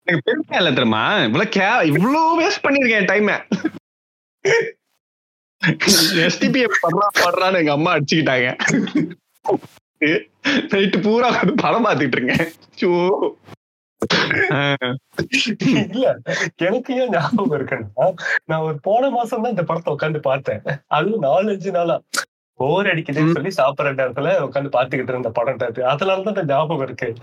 [0.06, 1.02] எனக்கு பெருமையா இல்ல தெரியுமா?
[1.26, 3.30] இவ்வளவு கே இவ்வளவு வேஸ்ட் பண்ணிருக்கேன் டைம்
[6.24, 8.48] எஸ்டிபி படுறா படுறான்னு எங்க அம்மா அடிச்சுக்கிட்டாங்க.
[10.00, 12.52] நைட்டு பூரா உட்கார்ந்து படம் பார்த்துட்டு இருக்கேன்.
[14.50, 14.94] ஆஹ்
[15.92, 16.18] இல்ல
[16.56, 18.12] எனக்கு ஏன் ஞாபகம் இருக்குன்னா
[18.44, 20.62] நான் ஒரு போன மாசம் தான் இந்த படத்தை உட்காந்து பார்த்தேன்.
[20.86, 22.00] அதுவும் நாலஞ்சு நாளா.
[22.58, 25.84] போர் அடிக்குதுன்னு சொல்லி சாப்பிடுற நேரத்துல உட்காந்து பாத்துக்கிட்டு இருந்த படம் அது.
[25.84, 27.14] அதனாலதான் இந்த ஞாபகம் இருக்கு.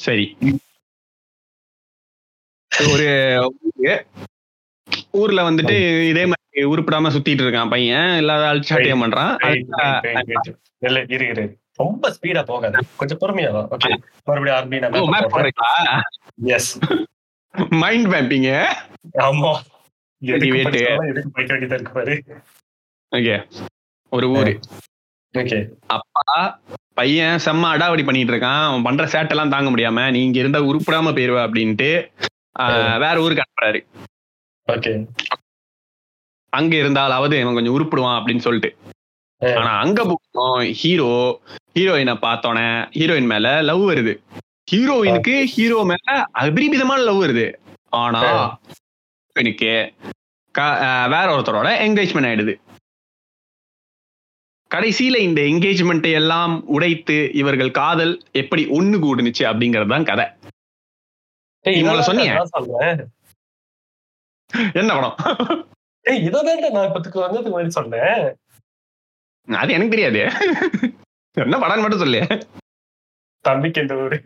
[0.00, 0.36] சரி.
[2.92, 3.10] ஒரு.
[5.20, 5.76] ஊர்ல வந்துட்டு
[6.10, 8.10] இதே மாதிரி உருப்பிடாம சுத்திட்டு இருக்கான் பையன்.
[8.20, 9.32] இல்லாத அழிச்சாட்டியம் பண்றான்.
[11.82, 12.84] ரொம்ப ஸ்பீடா போகாது.
[13.00, 13.90] கொஞ்சம் பொறுமையா ஓகே
[14.28, 16.02] மறுபடியும் ஆர்பி நான்
[16.56, 16.70] எஸ்
[17.82, 18.50] மைண்ட் மேப்பிங்க
[19.26, 19.52] ஆமா.
[23.12, 23.36] ஓகே
[24.16, 24.52] ஒரு ஊரு.
[25.34, 25.58] ஓகே
[25.96, 26.36] அப்பா
[26.98, 28.62] பையன் செம்ம அடாவடி பண்ணிட்டு இருக்கான்.
[28.68, 31.90] அவன் பண்ற சேட்டெல்லாம் தாங்க முடியாம நீ இங்க இருந்தா உருப்பிடாம போயிருவ அப்படின்ட்டு
[33.04, 33.80] வேற ஊருக்கு அனுப்புறாரு.
[34.68, 34.92] ஓகே
[36.52, 38.70] அங்க இருந்தாலாவது இவன் கொஞ்சம் உருப்பிடுவான் அப்படின்னு சொல்லிட்டு.
[39.40, 41.08] ஆனா அங்க போனோம் ஹீரோ
[41.74, 44.12] ஹீரோயினை பார்த்தோன்னே ஹீரோயின் மேல லவ் வருது.
[44.72, 47.46] ஹீரோயினுக்கு ஹீரோ மேல அபரிமிதமான லவ் வருது.
[47.92, 48.60] ஆனா ஆ.
[49.26, 49.72] ஹீரோயினுக்கு
[50.54, 52.54] க- அஹ் வேற ஒருத்தரோட என்கேஜ்மெண்ட் ஆயிடுது.
[54.70, 60.26] கடைசியில இந்த என்கேஜ்மெண்ட்டை எல்லாம் உடைத்து இவர்கள் காதல் எப்படி ஒண்ணு கூடுனுச்சு அப்படிங்கிறது தான் கதை
[61.64, 62.34] ஏய், நீ முதல்ல இதெல்லாம் சொன்னியே.
[62.34, 63.00] நான் சொல்றேன்
[64.80, 65.16] என்ன படம்?
[66.06, 68.24] ஏய் இதான் நான் இப்பத்துக்கு வந்ததுக்கு முன்னாடி சொன்னேன்.
[69.48, 70.20] அது எனக்கு தெரியாது.
[71.36, 72.20] என்ன படம்னு மட்டும் சொல்லு.
[73.44, 74.18] தம்பிக்கு எந்த ஊரு.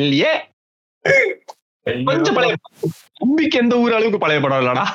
[0.00, 0.32] இல்லையே.
[2.08, 2.54] கொஞ்சம் பழைய
[3.20, 4.86] தம்பிக்கு எந்த ஊர் அளவுக்கு பழைய படம் இல்லடா.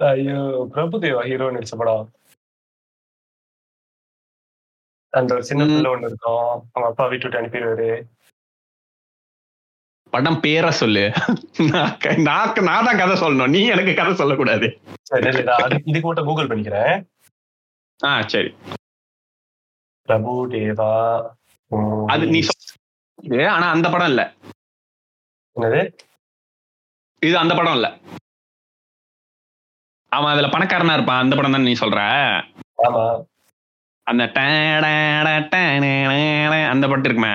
[0.00, 0.38] ஐயோ
[0.74, 2.04] பிரபுதேவா ஹீரோ நடிச்ச படம்.
[5.10, 5.64] அந்த ஒரு சின்ன.
[5.64, 6.48] பிள்ளை ஒண்ணு இருக்கும்.
[6.72, 7.90] அவங்க அப்பா வீட்டு விட்டு அனுப்பிடுவாரு.
[10.14, 11.04] படம் பேரை சொல்லு.
[11.74, 11.96] நான்
[12.68, 13.52] நான் தான் கதை சொல்லணும்.
[13.54, 14.66] நீ எனக்கு கதை சொல்லக்கூடாது.
[15.90, 16.96] இதுக்கு மட்டும் கூகுள் பண்ணிக்கிறேன்.
[18.00, 18.50] ஆ சரி.
[20.08, 20.90] பிரபு தேவா
[22.12, 22.40] அது நீ
[23.54, 24.22] ஆனா அந்த படம் இல்ல.
[25.56, 25.80] என்னது?
[27.22, 27.88] இது அந்த படம் இல்ல.
[30.12, 31.22] அவன் அதுல பணக்காரனா இருப்பான்.
[31.24, 32.00] அந்த படம் தான் நீ சொல்ற?
[32.86, 33.04] ஆமா.
[34.06, 34.24] அந்த
[36.72, 37.34] அந்த படம் இருக்குமே?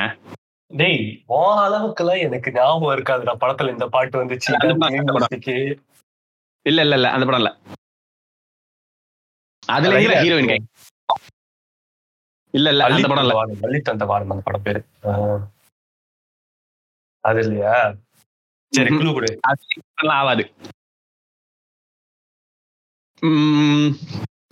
[0.71, 1.03] டேய்
[1.35, 5.55] உன் அளவுக்குலாம் எனக்கு ஞாபகம் இருக்காதுடா படத்துல இந்த பாட்டு வந்துச்சு.
[6.65, 7.51] இல்ல இல்ல இல்ல அந்த படம் இல்ல.
[9.69, 9.99] அதுல.
[10.23, 10.59] ஹீரோயின் கை
[12.53, 13.33] இல்ல இல்ல அந்த படம் இல்ல.
[13.65, 14.81] அள்ளி தந்த வானம் அந்த படம் பேரு.
[17.23, 17.75] அது இல்லையா?
[18.73, 18.89] சரி.
[18.97, 19.29] குழு கொடு.
[20.17, 20.43] ஆகாது.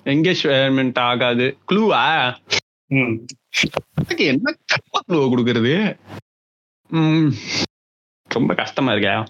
[0.06, 2.01] எங்கேஜ்மெண்ட் ஆகாது க்ளூவா
[3.62, 4.56] என்ன அதுக்கு என்ன
[5.15, 6.00] கொடுக்கறது?
[8.28, 9.28] ரொம்ப கஷ்டமா இருக்கா.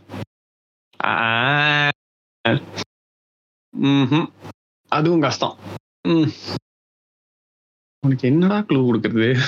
[4.89, 5.57] அதுவும் கஷ்டம்.
[8.01, 9.39] உனக்கு என்னடா க்ளூ கொடுக்கறது?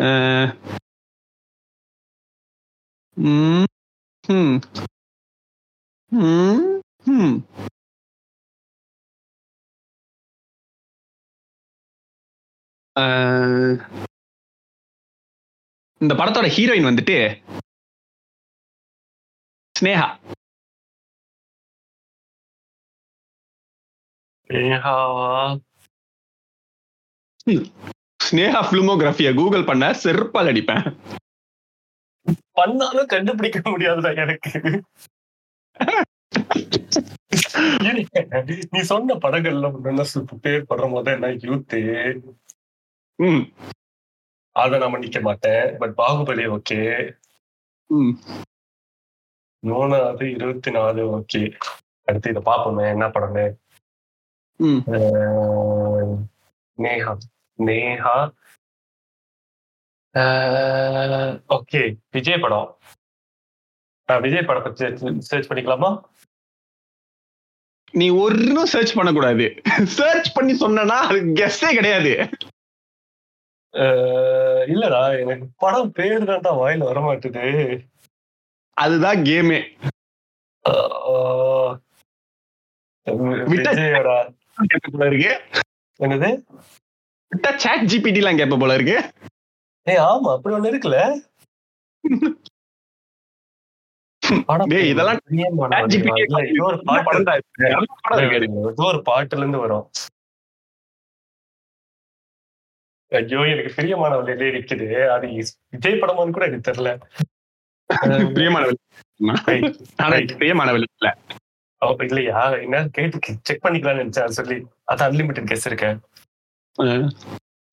[0.00, 0.56] ஆ,
[3.14, 3.64] ம்,
[4.28, 4.60] ம்.
[7.04, 7.46] ம்,
[16.02, 17.16] இந்த படத்தோட ஹீரோயின் வந்துட்டு
[19.80, 20.08] ஸ்னேகா.
[24.52, 24.94] ஸ்னேகா?
[28.70, 30.86] பிலிமோகிராஃபிய கூகுள் பண்ண செருப்பால் அடிப்பேன்.
[32.52, 34.52] பண்ணாலும் கண்டுபிடிக்க முடியாதுடா எனக்கு.
[38.70, 39.66] நீ சொன்ன படங்கள்ல
[40.40, 41.78] பேர் படுற போது என்ன யூத்து?
[44.52, 46.80] அத நான் மன்னிக்க மாட்டேன் பட் பாகுபலி ஓகே.
[49.66, 51.58] மூணாவது இருபத்தி நாலு ஓகே
[52.04, 53.46] அடுத்து இதை பாப்போமே என்ன படமே
[56.78, 57.16] நேஹா.
[57.58, 58.16] நேஹா.
[61.48, 62.78] ஓகே விஜய் படம்.
[64.20, 65.90] விஜய் படம் பத்தி சர்ச் பண்ணிக்கலாமா?
[67.90, 69.46] நீ ஒன்னும் சர்ச் பண்ணக்கூடாது.
[69.98, 72.28] சர்ச் பண்ணி சொன்னா அது கெஸ்டே கிடையாது.
[74.66, 77.44] இல்லடா எனக்கு படம் பேர் தான்டா வாயில வர மாட்டுது
[78.76, 79.60] அதுதான் கேமே.
[85.06, 85.32] இருக்கு.
[86.00, 86.28] என்னது?
[87.32, 88.96] விட்டா சாட் ஜிபிடி எல்லாம் கேட்ப போல இருக்கு.
[89.86, 91.00] ஏய் ஆமா அப்படி ஒண்ணு இருக்குல்ல.
[94.84, 95.20] இதெல்லாம்
[98.86, 99.86] ஒரு பாட்டுல இருந்து வரும்.
[103.12, 105.26] ஐயோ எனக்கு பிரியமான வழியிலே இருக்குது அது
[105.70, 106.90] விஜய் படமான்னு கூட எனக்கு தெரியல.
[108.36, 108.78] பிரியமானவள்
[110.38, 111.08] பிரியமானவள் இல்ல.
[112.00, 112.40] இல்லையா?
[112.56, 112.76] என்ன?
[112.88, 115.98] கேட்டு செக் பண்ணிக்கலாம்னு நினைச்சேன் சொல்லி அது அன்லிமிட்டட் கெஸ் இருக்கேன்.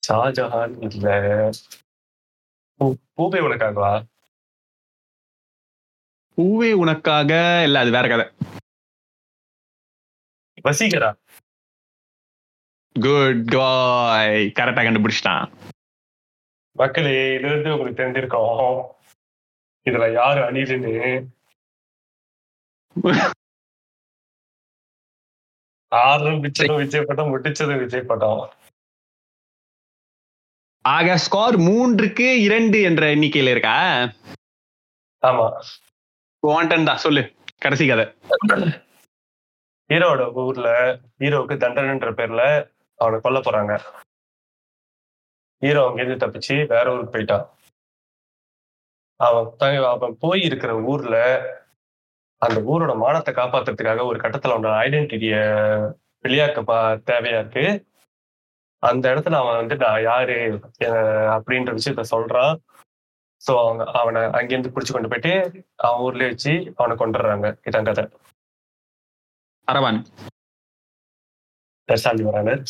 [0.03, 1.07] ஷாஜஹான் இல்ல.
[3.17, 3.93] பூவே உனக்காகவா?
[6.37, 7.31] பூவே உனக்காக?
[7.63, 8.25] இல்ல அது வேற கதை.
[10.65, 11.09] வசீகரா?
[12.95, 15.47] குட் காய் கரெக்டா கண்டுபிடிச்சிட்டான்.
[16.75, 18.77] மக்களே இதுல இருந்து உங்களுக்கு தெரிஞ்சிருக்கோம்.
[19.85, 20.93] இதுல யாரு அணிலுன்னு
[25.91, 28.49] ஆரம்பிச்சதும் விஜய் படம் முடிச்சதும் விஜய் படம்
[30.85, 33.77] ஆக ஸ்கோர் மூன்றுக்கு இரண்டு என்ற எண்ணிக்கையில இருக்கா?
[35.23, 35.45] ஆமா.
[36.47, 37.23] வாண்டன் தான் சொல்லு.
[37.57, 38.05] கடைசி கதை.
[39.89, 40.69] ஹீரோட ஊர்ல
[41.19, 42.43] ஹீரோவுக்கு தண்டனைன்ற பேர்ல
[42.95, 43.79] அவனை கொல்ல போறாங்க.
[45.59, 47.49] ஹீரோ அங்கேருந்து தப்பிச்சு வேற ஊருக்கு போயிட்டான்.
[49.15, 51.17] அவன் அவன் போய் இருக்கிற ஊர்ல
[52.37, 55.35] அந்த ஊரோட மானத்தை காப்பாத்துறதுக்காக ஒரு கட்டத்துல அவனோட ஐடென்டிட்டிய
[56.23, 57.85] வெளியாக்க பா- தேவையா இருக்கு.
[58.79, 60.59] அந்த இடத்துல அவன் வந்து நான் யாரு?
[60.79, 62.57] அப்படின்ற விஷயத்த சொல்றான்.
[63.47, 68.09] சோ அவங்க அவனை அங்கேருந்து பிடிச்சு கொண்டு போயிட்டு அவன் ஊர்லயே வச்சு அவனை கொண்டுடுறாங்க இதான் கதை
[69.67, 70.05] அரவான்
[71.87, 72.63] தர்சாலி வராங்க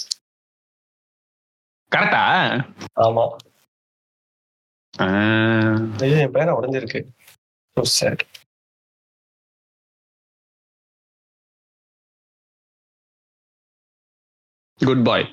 [1.96, 2.24] கரெக்டா?
[3.02, 3.26] ஆமா.
[6.00, 7.00] ஐயோ, என் பேரை உடஞ்சிருக்கு.
[14.78, 15.26] Good bye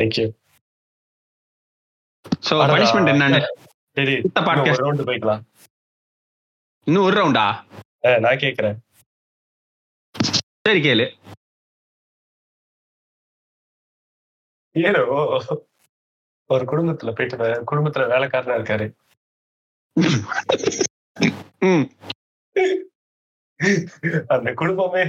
[0.00, 0.28] Thank you.
[2.50, 2.54] So.
[2.72, 3.40] Punishment என்னன்னு?
[3.92, 4.14] சரி.
[4.70, 5.42] ஒரு ரவுண்டு போய்க்கலாம்.
[6.84, 7.46] இன்னும் ஒரு ரவுண்டா
[8.18, 8.76] நான் கேக்குறேன்.
[10.68, 11.06] சரி கேளு.
[14.76, 15.04] ஹீரோ
[16.50, 17.36] ஒரு குடும்பத்துல போயிட்டு
[17.70, 18.86] குடும்பத்துல வேலைக்காரனா இருக்காரு.
[24.34, 25.04] அந்த குடும்பமே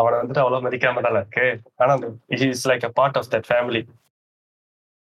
[0.00, 1.46] அவனை வந்துட்டு அவ்வளவு மதிக்காம தான் இருக்கு.
[1.80, 2.08] ஆனா அந்த
[2.48, 3.82] is like a part of that family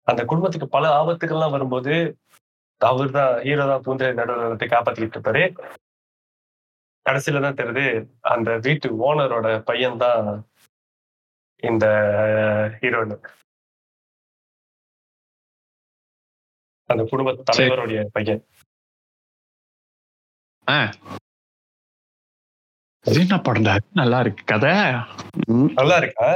[0.07, 1.94] அந்த குடும்பத்துக்கு பல ஆபத்துகள்லாம் வரும்போது
[2.81, 5.44] அவர் தான் ஹீரோ தான் பூந்து நடுவில் வந்து காப்பாத்திக்கிட்டு இருப்பாரு.
[7.07, 7.85] கடைசியில தான் தெரியுது
[8.33, 10.20] அந்த வீட்டு ஓனரோட பையன் தான்
[11.68, 11.87] இந்த
[12.81, 13.14] ஹீரோயின்
[16.90, 18.42] அந்த குடும்ப தலைவருடைய பையன்.
[23.07, 24.42] என்ன படம்டா நல்லா இருக்கு.
[24.44, 24.75] கதை.
[25.79, 26.29] நல்லா இருக்கா?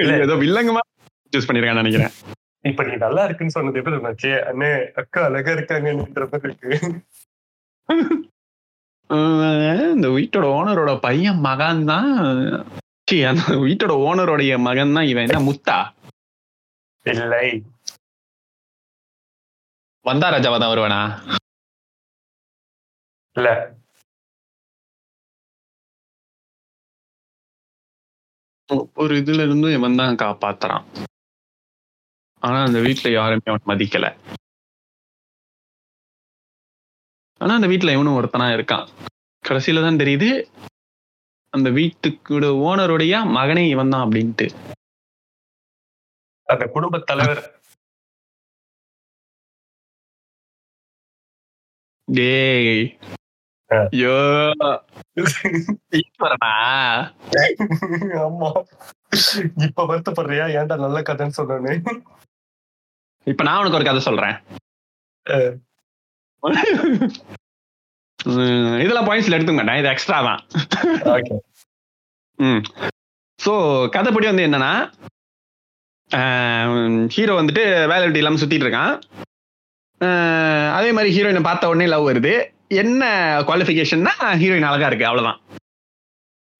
[0.00, 0.12] இல்ல.
[0.24, 0.82] ஏதோ வில்லங்கமா
[1.32, 2.12] சூஸ் பண்ணிருக்கான்னு நினைக்கிறேன்.
[2.68, 4.32] இப்ப நீ நல்லா இருக்குன்னு சொன்னது எப்படி இருந்துச்சு?
[4.50, 4.70] அண்ணே
[5.02, 6.70] அக்கா அழகா இருக்காங்கன்ற மாதிரி இருக்கு.
[9.94, 12.10] இந்த வீட்டோட ஓனரோட பையன் மகன் தான்
[13.30, 15.28] அந்த வீட்டோட ஓனரோடைய மகன் தான் இவன்.
[15.28, 15.78] என்ன முத்தா?
[17.06, 17.46] இல்லை.
[20.06, 21.00] வந்தா ராஜாவா தான் வருவானா?
[23.36, 23.48] இல்ல.
[29.02, 30.84] ஒரு இதுல இருந்தும் இவன் தான் காப்பாத்துறான்.
[32.42, 34.06] ஆனா அந்த வீட்டுல யாருமே அவன் மதிக்கல.
[37.40, 38.86] ஆனா அந்த வீட்டுல இவனும் ஒருத்தனா இருக்கான்.
[39.44, 40.30] கடைசியில தான் தெரியுது
[41.56, 42.34] அந்த வீட்டுக்கு
[42.68, 44.46] ஓனருடைய மகனே இவன் தான் அப்படின்ட்டு.
[46.52, 47.42] அந்த குடும்ப தலைவர்.
[52.08, 52.82] டேய்.
[53.70, 54.14] ஐயோ
[58.24, 58.50] ஆமா.
[59.66, 60.46] இப்ப வருத்தப்படுறியா?
[60.58, 61.74] ஏன்டா நல்ல கதைன்னு சொன்னோன்னு.
[63.26, 64.36] இப்ப நான் உனக்கு ஒரு கதை சொல்றேன்.
[68.82, 70.40] இதெல்லாம் பாயிண்ட்ஸ்ல எடுத்துக்க மாட்டேன் இது எக்ஸ்ட்ரா தான்.
[71.14, 71.34] ஓகே
[72.38, 72.62] ம்.
[73.38, 73.52] ஸோ
[73.94, 74.72] கதைப்படி வந்து என்னன்னா
[77.14, 78.94] ஹீரோ வந்துட்டு வேலை வெட்டி இல்லாமல் சுத்திட்டு இருக்கான்.
[80.78, 82.34] அதே மாதிரி ஹீரோயினை பார்த்த உடனே லவ் வருது.
[82.82, 83.02] என்ன
[83.48, 85.40] குவாலிஃபிகேஷன்னா ஹீரோயின் அழகா இருக்கு அவ்வளவுதான்.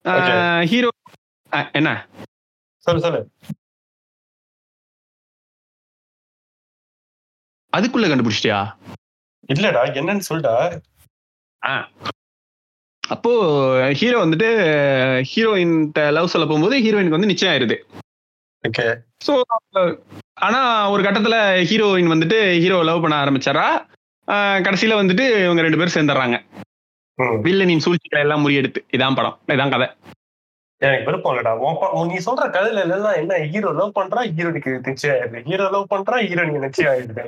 [0.05, 0.37] Okay.
[0.71, 0.89] ஹீரோ
[1.79, 1.89] என்ன?
[2.85, 3.19] சொல்லு சொல்லு.
[7.73, 8.59] அதுக்குள்ள கண்டுபிடிச்சிட்டியா?
[9.51, 10.55] இல்லடா என்னன்னு சொல்டா.
[13.13, 13.31] அப்போ
[13.99, 14.49] ஹீரோ வந்துட்டு
[15.31, 15.75] ஹீரோயின்
[16.17, 17.77] லவ் சொல்ல போகும்போது ஹீரோயினுக்கு வந்து நிச்சயம் ஆயிருது.
[18.67, 18.85] ஓகே
[19.25, 19.33] ஸோ
[20.47, 20.59] ஆனா
[20.91, 21.37] ஒரு கட்டத்துல
[21.69, 23.67] ஹீரோயின் வந்துட்டு ஹீரோ லவ் பண்ண ஆரம்பிச்சாரா?
[24.67, 26.37] கடைசியில வந்துட்டு இவங்க ரெண்டு பேரும் சேர்ந்துடுறாங்க.
[27.45, 28.81] வில்லனின் சூழ்ச்சிகளை எல்லாம் முறியெடுத்து.
[28.97, 29.37] இதான் படம்.
[29.47, 29.87] இதான் கதை.
[30.81, 31.51] எனக்கு விருப்பம் இல்லடா.
[32.11, 33.33] நீ சொல்ற கதையில எல்லாம் என்ன?
[33.53, 34.21] ஹீரோ லவ் பண்றா?
[34.37, 35.41] ஹீரோனுக்கு நிச்சயம் ஆயிடுது.
[35.49, 36.15] ஹீரோ லவ் பண்றா?
[36.29, 37.25] ஹீரோனுக்கு நிச்சயம் ஆயிடுது.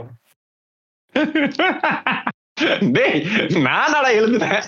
[2.95, 3.21] டேய்
[3.65, 4.61] நானாடா எழுதுனேன்.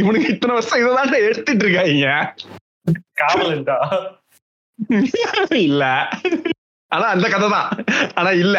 [0.00, 2.08] இவனுக்கு இத்தனை வருஷம் இதுதான் எடுத்துட்டு இருக்காங்க
[3.20, 3.76] காவலன்டா
[5.66, 5.84] இல்ல.
[6.92, 7.70] ஆனா அந்த கதை தான்
[8.14, 8.58] ஆனா இல்ல.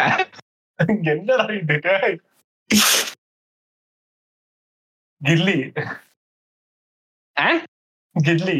[1.12, 1.76] என்னடா இது.
[5.20, 5.56] கில்லி?
[8.16, 8.56] கில்லி.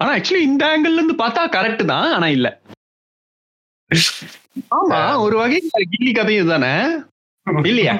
[0.00, 2.48] ஆனா ஆக்சுவலி இந்த ஆங்கிள் இருந்து பார்த்தா கரெக்ட் தான் ஆனா இல்ல.
[4.70, 6.72] ஆமா ஒரு வகை கில்லி கதையும் இதுதானே?
[7.62, 7.94] இல்லையா?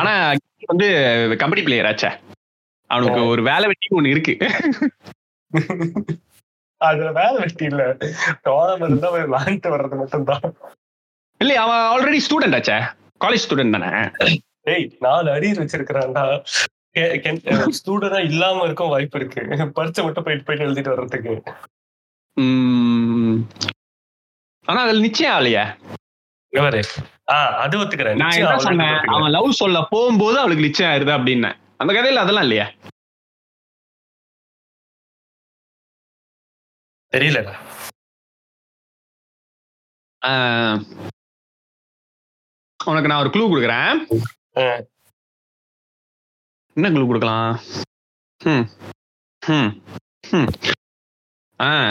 [0.00, 0.32] ஆனா
[0.66, 0.88] வந்து
[1.40, 2.10] கபடி பிளேயர் ஆச்சே.
[2.90, 4.34] அவனுக்கு ஒரு வேலை வெட்டி ஒண்ணு இருக்கு.
[6.76, 7.96] அதுல வேலை வெட்டி இல்ல.
[8.80, 10.46] இருந்தா போய் விளாண்டு வர்றது மட்டும்தான்.
[11.40, 12.78] இல்லையா அவன் ஆல்ரெடி ஸ்டூடெண்ட் ஆச்சே.
[13.24, 13.90] காலேஜ் ஸ்டூடெண்ட் தானே.
[14.62, 16.24] டேய் நாலு அரியர் வச்சிருக்கிறான்டா.
[17.78, 19.42] ஸ்டூடெண்டா இல்லாம இருக்கும் வாய்ப்பு இருக்கு.
[19.78, 21.34] பரிச்சை மட்டும் போயிட்டு போயிட்டு எழுதிட்டு வர்றதுக்கு.
[24.68, 25.36] ஆனா அதுல நிச்சயம்
[27.32, 28.96] ஆஹ் அது ஒத்துக்கிறேன் நான் என்ன சொன்னேன்.
[29.08, 32.66] அவன் லவ் சொல்ல போகும்போது அவளுக்கு நிச்சயம் ஆயிருது அப்படின்னு அந்த கதையில அதெல்லாம் இல்லையா
[37.12, 37.54] தெரியலடா
[42.80, 43.98] உனக்கு நான் ஒரு க்ளூ கொடுக்குறேன்.
[46.76, 47.50] என்ன க்ளூ கொடுக்கலாம்
[48.40, 48.66] ஹம்.
[49.42, 49.70] ஹம்.
[50.26, 50.50] ஹம்.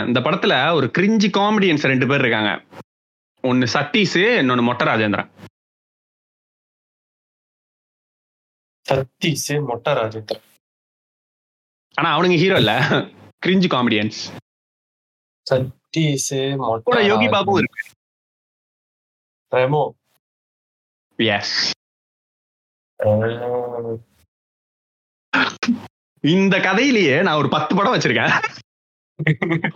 [0.07, 2.51] இந்த படத்துல ஒரு கிரிஞ்சி காமெடியன்ஸ் ரெண்டு பேர் இருக்காங்க.
[3.41, 5.29] ஒன்னு சதீஷ் இன்னொன்னு மொட்டை ராஜேந்திரன்.
[8.89, 10.41] சத்தீஷ் மொட்டை ராஜேந்திரன்.
[11.93, 12.73] ஆனா அவனுங்க ஹீரோ இல்ல.
[13.45, 14.19] கிரிஞ்சி காமெடியன்ஸ்
[15.49, 17.81] சத்தீஷ் கூட மொட்டை யோகி பாபு இருக்கு.
[19.55, 19.83] ரெமோ.
[21.15, 21.71] எஸ்
[26.21, 28.33] இந்த கதையிலேயே நான் ஒரு பத்து படம் வச்சிருக்கேன்.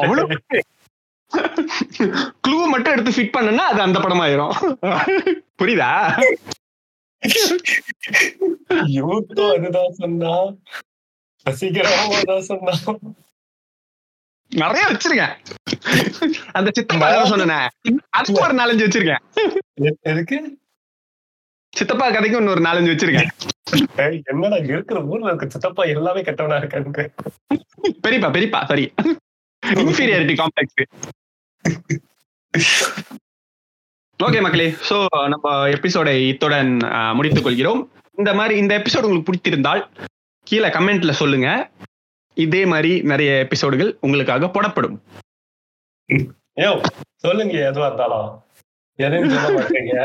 [0.01, 0.37] அவ்வளவு
[2.43, 4.55] க்ளூ மட்டும் எடுத்து ஃபிட் பண்ணனா அது அந்த படம் ஆயிரும்
[5.59, 5.91] புரியுதா
[8.95, 10.33] யூத்தும் அதுதான் சொன்னா.
[11.45, 12.73] அதான் சொன்னா.
[14.51, 15.33] நிறைய வச்சிருக்கேன்.
[16.57, 17.67] அந்த சித்தப்பா சொன்னேன்.
[18.17, 19.23] அதுக்கு ஒரு நாலஞ்சு வச்சிருக்கேன்.
[20.11, 20.37] எதுக்கு?
[21.73, 23.29] சித்தப்பா கதைக்கு இன்னொரு நாலஞ்சு வச்சிருக்கேன்.
[24.03, 27.03] ஏய், என்னடா இருக்கிற ஊர்ல இருக்க சித்தப்பா எல்லாமே கெட்டவனா இருக்கானுங்க.
[28.05, 28.85] பெரியப்பா பெரியப்பா சரி
[29.83, 30.77] இன்ஃபீரியாரிட்டி காம்ப்ளெக்ஸ்
[34.19, 34.67] ஓகே மக்களே.
[34.89, 34.97] சோ
[35.33, 36.71] நம்ம எபிசோடை இத்துடன்
[37.17, 37.81] முடித்துக் கொள்கிறோம்.
[38.19, 39.81] இந்த மாதிரி இந்த எபிசோடு உங்களுக்கு பிடித்திருந்தால்
[40.47, 41.47] கீழே கமெண்ட்ல சொல்லுங்க.
[42.37, 44.95] இதே மாதிரி நிறைய எபிசோடுகள் உங்களுக்காக போடப்படும்.
[46.63, 46.71] யோ
[47.25, 48.29] சொல்லுங்க எதுவா இருந்தாலும்.
[48.99, 49.95] எதையும் சொல்ல மாட்டீங்க.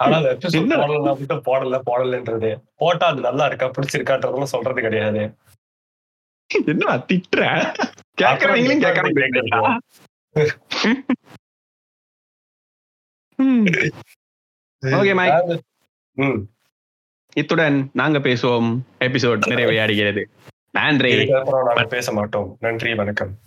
[0.00, 0.72] ஆனா எபிசோட்?
[0.82, 2.50] போடலாம் மட்டும் போடல போடலன்றது.
[2.82, 5.22] போட்டா அது நல்லா இருக்கா பிடிச்சிருக்கான்றதும் சொல்றது கிடையாது.
[6.48, 7.42] என்ன திட்டுற?
[8.20, 9.80] கேட்கறவங்களும் கேட்கறாங்க
[14.82, 15.60] Okay, Mike.
[16.12, 16.42] ம்.
[17.34, 18.78] இத்துடன் நாங்க பேசுவோம்.
[19.00, 20.24] எபிசோட் நிறைவடைகிறது
[20.70, 21.12] நன்றி.
[21.12, 22.56] இதுக்கப்புறம் நாங்க பேச மாட்டோம்.
[22.60, 23.38] நன்றி வணக்கம்.